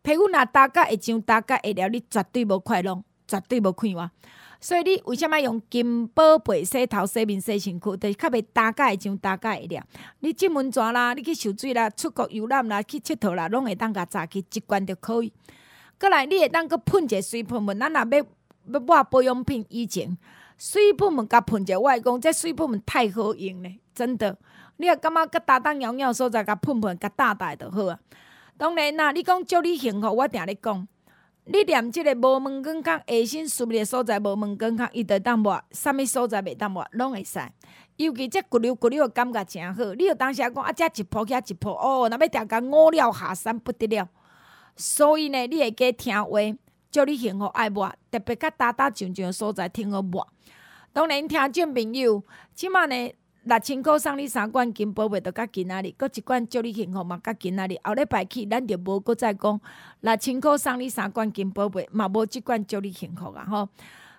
[0.03, 4.11] 皮肤若大甲会上大甲会了，你绝对无快乐，绝对无快活。
[4.63, 9.83] 所以你为什么用金宝贝洗头、洗面、洗身躯，就是较袂大甲会上大甲会了。
[10.19, 15.33] 你进门泉啦，你去受水啦，出国游览啦，去佚佗啦，拢会当甲早起一罐就可以。
[15.99, 18.27] 过来，你会当阁喷者水喷喷，咱若要
[18.73, 20.17] 要抹保养品以前，
[20.59, 24.37] 水喷喷甲喷者，我讲这水喷喷太好用咧，真的。
[24.77, 27.99] 你若感觉佮大当尿尿所在甲喷喷甲大大就好啊。
[28.61, 30.87] 当然啦，你讲祝你幸福，我定咧讲，
[31.47, 37.41] 你连即个无门关卡，下身私密的所在无门关卡，伊就当抹，啥物所在袂淡薄，拢会使。
[37.97, 44.07] 尤其这骨溜骨溜的感觉诚好，你有当时讲啊，遮一铺遐一铺，哦，若要定甲五料下山不得了。
[44.77, 46.39] 所以呢，你会加听话，
[46.93, 50.29] 祝你幸福爱抹，特别较大大上上的所在听好抹。
[50.93, 52.23] 当然，听众朋友，
[52.55, 53.13] 即满呢。
[53.45, 59.59] 六千箍送你三罐金宝贝，着甲今仔日，搁一罐祝你幸福嘛，甲今仔日后礼拜起，咱就无搁再讲
[60.03, 63.47] 六千箍送你三罐金宝贝，嘛无即罐祝你幸福啊！
[63.49, 63.67] 吼，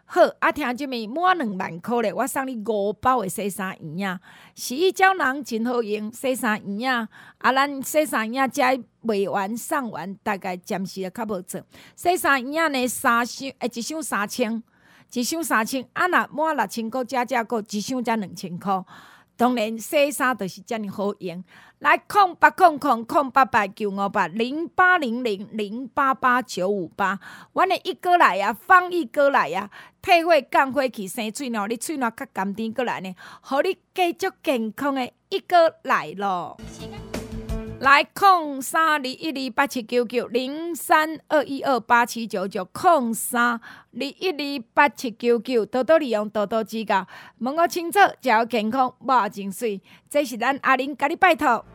[0.06, 4.20] 好啊，听即面满两万箍咧，我送你五包的洗衫液啊，
[4.56, 7.08] 洗衣胶囊真好用，洗衫液啊，
[7.38, 8.64] 啊，咱洗衫液遮
[9.02, 11.62] 卖完送完，大概暂时也较无做。
[11.96, 14.64] 洗衫液呢，三箱诶，一箱三千，
[15.14, 18.84] 一箱三千，啊，若满六千箍，加加个一箱才两千箍。
[19.42, 21.44] 当然洗衫就是遮尔好用。
[21.80, 27.20] 来，空八空空空八八九五八零八零零零八八九五八，
[27.54, 36.56] 阮的一哥来呀，放一哥来呀，退火降火去生水喏，你喙若较甘甜过来呢，互你继续健康的一哥来咯。
[37.82, 43.60] 来，空三二一二八七九九零三二一二八七九九空三二
[43.94, 47.08] 一二八七九九，多多利用，多多指教，
[47.40, 51.66] 问我清楚，才有健康，无真水，这是咱阿玲甲你拜托。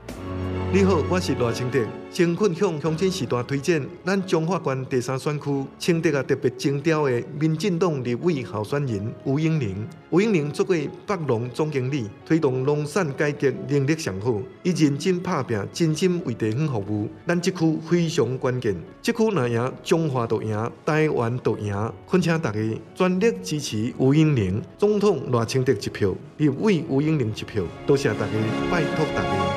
[0.73, 1.79] 你好，我是赖清德。
[2.13, 9.87] 诚恳向乡亲时代推荐咱彰化县第三选区清德啊特别精雕的民进党立委候选人吴英玲。
[10.11, 10.75] 吴英玲做过
[11.07, 17.09] 北农总经理，推动农产改革能力上好，伊认真打拼，真心为地方服务。
[17.27, 21.93] 咱这区非常关键，这区若赢，彰化都赢，台湾都赢。
[22.11, 22.59] 恳请大家
[22.95, 27.63] 全力支持吴英玲，总统赖清德一票，立委吴英玲一票。
[27.87, 28.33] 多谢大家，
[28.71, 29.56] 拜托大家。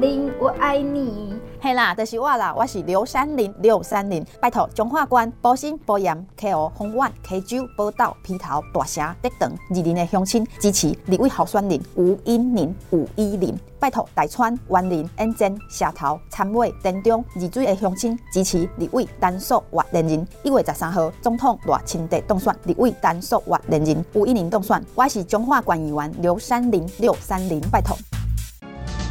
[0.00, 1.34] 林，我爱你。
[1.60, 4.24] 嘿啦，就是我啦，我是刘三林，刘三林。
[4.40, 13.54] 拜托彰化县保心保盐溪湖丰苑溪州宝岛埤头大社竹塘二林的乡亲支持立委候选人吴英林吴依玲。
[13.78, 20.26] 拜托大川万林延前社头参尾田中二水的乡亲支持立委陈淑华连任。
[20.42, 24.82] 一月十三号总统赖清德当选立委陈淑华连任吴依林当选。
[24.94, 27.60] 我是彰化县议员刘三林，刘三林。
[27.70, 27.94] 拜托。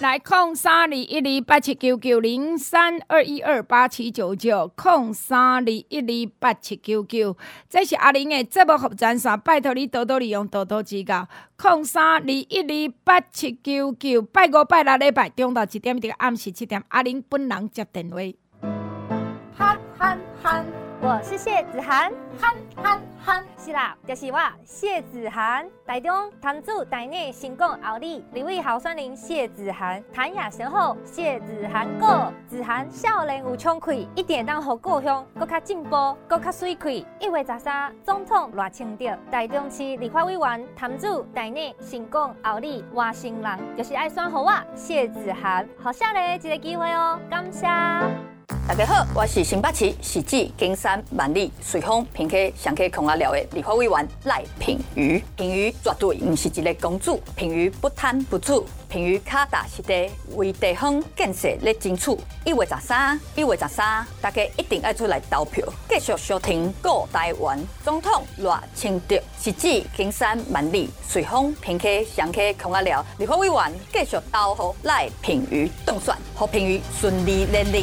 [0.00, 7.36] 来，空三二一二八七九九零三二一二八七九九，空三二一二八七九九，
[7.68, 11.28] 这是阿玲的节目服务线，拜托你多多利用，多多指教。
[11.56, 18.18] 空三二一二八七九九，拜五拜六礼拜中到一点到暗时七点，阿玲本人接电话。
[21.08, 25.66] 我是谢子涵，憨憨憨，是啦，就是我谢子涵。
[25.86, 37.06] 台中潭子台内成功奥利，李位候选人谢子涵，谈雅神后谢子涵哥，子涵少年有冲气，一点当好故乡更加进步，更加水气。
[37.18, 47.66] 一月十三，总统赖清德，台中市立法委员潭子台内成功奥利外省人，就是爱选好我谢子涵，好下来一个机会哦，感谢。
[48.66, 55.22] 大家好，我是新北市汐止金山万里随风平溪上溪孔仔寮的立法委员赖品妤。
[55.36, 62.10] 品妤绝对不是一个公主，品妤不贪不祖，品妤脚踏实地为地方建设来争取。
[62.44, 69.16] 一月十三，一月十三，大家一定要出来投票，继续收听顾台湾总统赖清德。
[69.38, 77.82] 汐止金山万里随风平溪上溪孔仔寮立法委员继续投予赖品妤当选，和品妤顺利连任。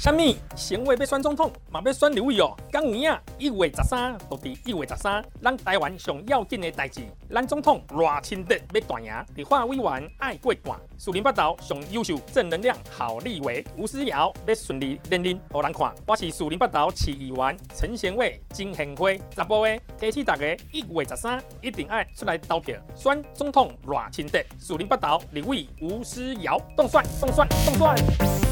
[0.00, 0.34] 什么？
[0.56, 2.56] 先话要选总统，嘛要选刘伟哦。
[2.72, 15.94] 讲有影，一月十三，到底一月十三，咱台湾上要紧的代志，咱总统赖清德要大赢，立法委员爱过半，士林北岛上优秀正能量好立委吴思瑶要顺利连任，互人看。
[16.06, 28.49] 我是树林北岛市议员陈贤伟、金贤辉，十部的提醒大家，一月十三一定要出来投票，选总统赖清德，树林北投立委吴思瑶，动算动算动算。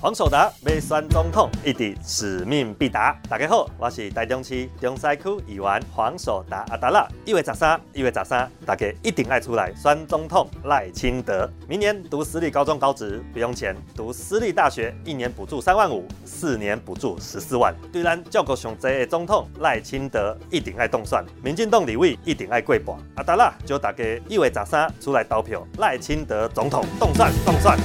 [0.00, 3.20] 黄守达要选总统，一定使命必达。
[3.28, 7.08] 大家好，我是台中市中西区议员黄守达阿达啦。
[7.24, 11.50] 一月十三，一月十三，大家一定爱出来选总统赖清德。
[11.68, 17.74] 明年读私立高中高职不用钱，读私立大学一年补助三万五，四年补助十四万。
[17.92, 22.96] 对咱照顾上济的总统赖清德一定爱动算，民进党立委一定爱过半。
[23.16, 27.76] 阿达啦就大家一月十三出来投票赖清德总统，动算动算。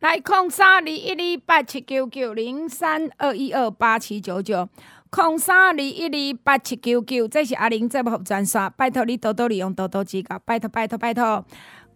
[0.00, 4.68] 来，空三二一二八七九九零三二一二八七九九。
[5.08, 11.42] 空三二一二八七九九，这是阿玲节目服务专线，拜托你多多利用，多多指教，拜托拜托拜托。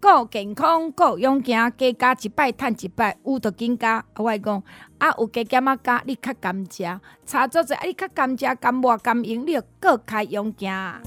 [0.01, 4.03] 顾健康，顾勇敢，加加一摆趁一摆，有就紧加。
[4.16, 4.62] 我讲
[4.96, 11.03] 啊，有加减啊加，你较甘食，差做者啊，你较甘食甘活甘用，你就够较勇敢。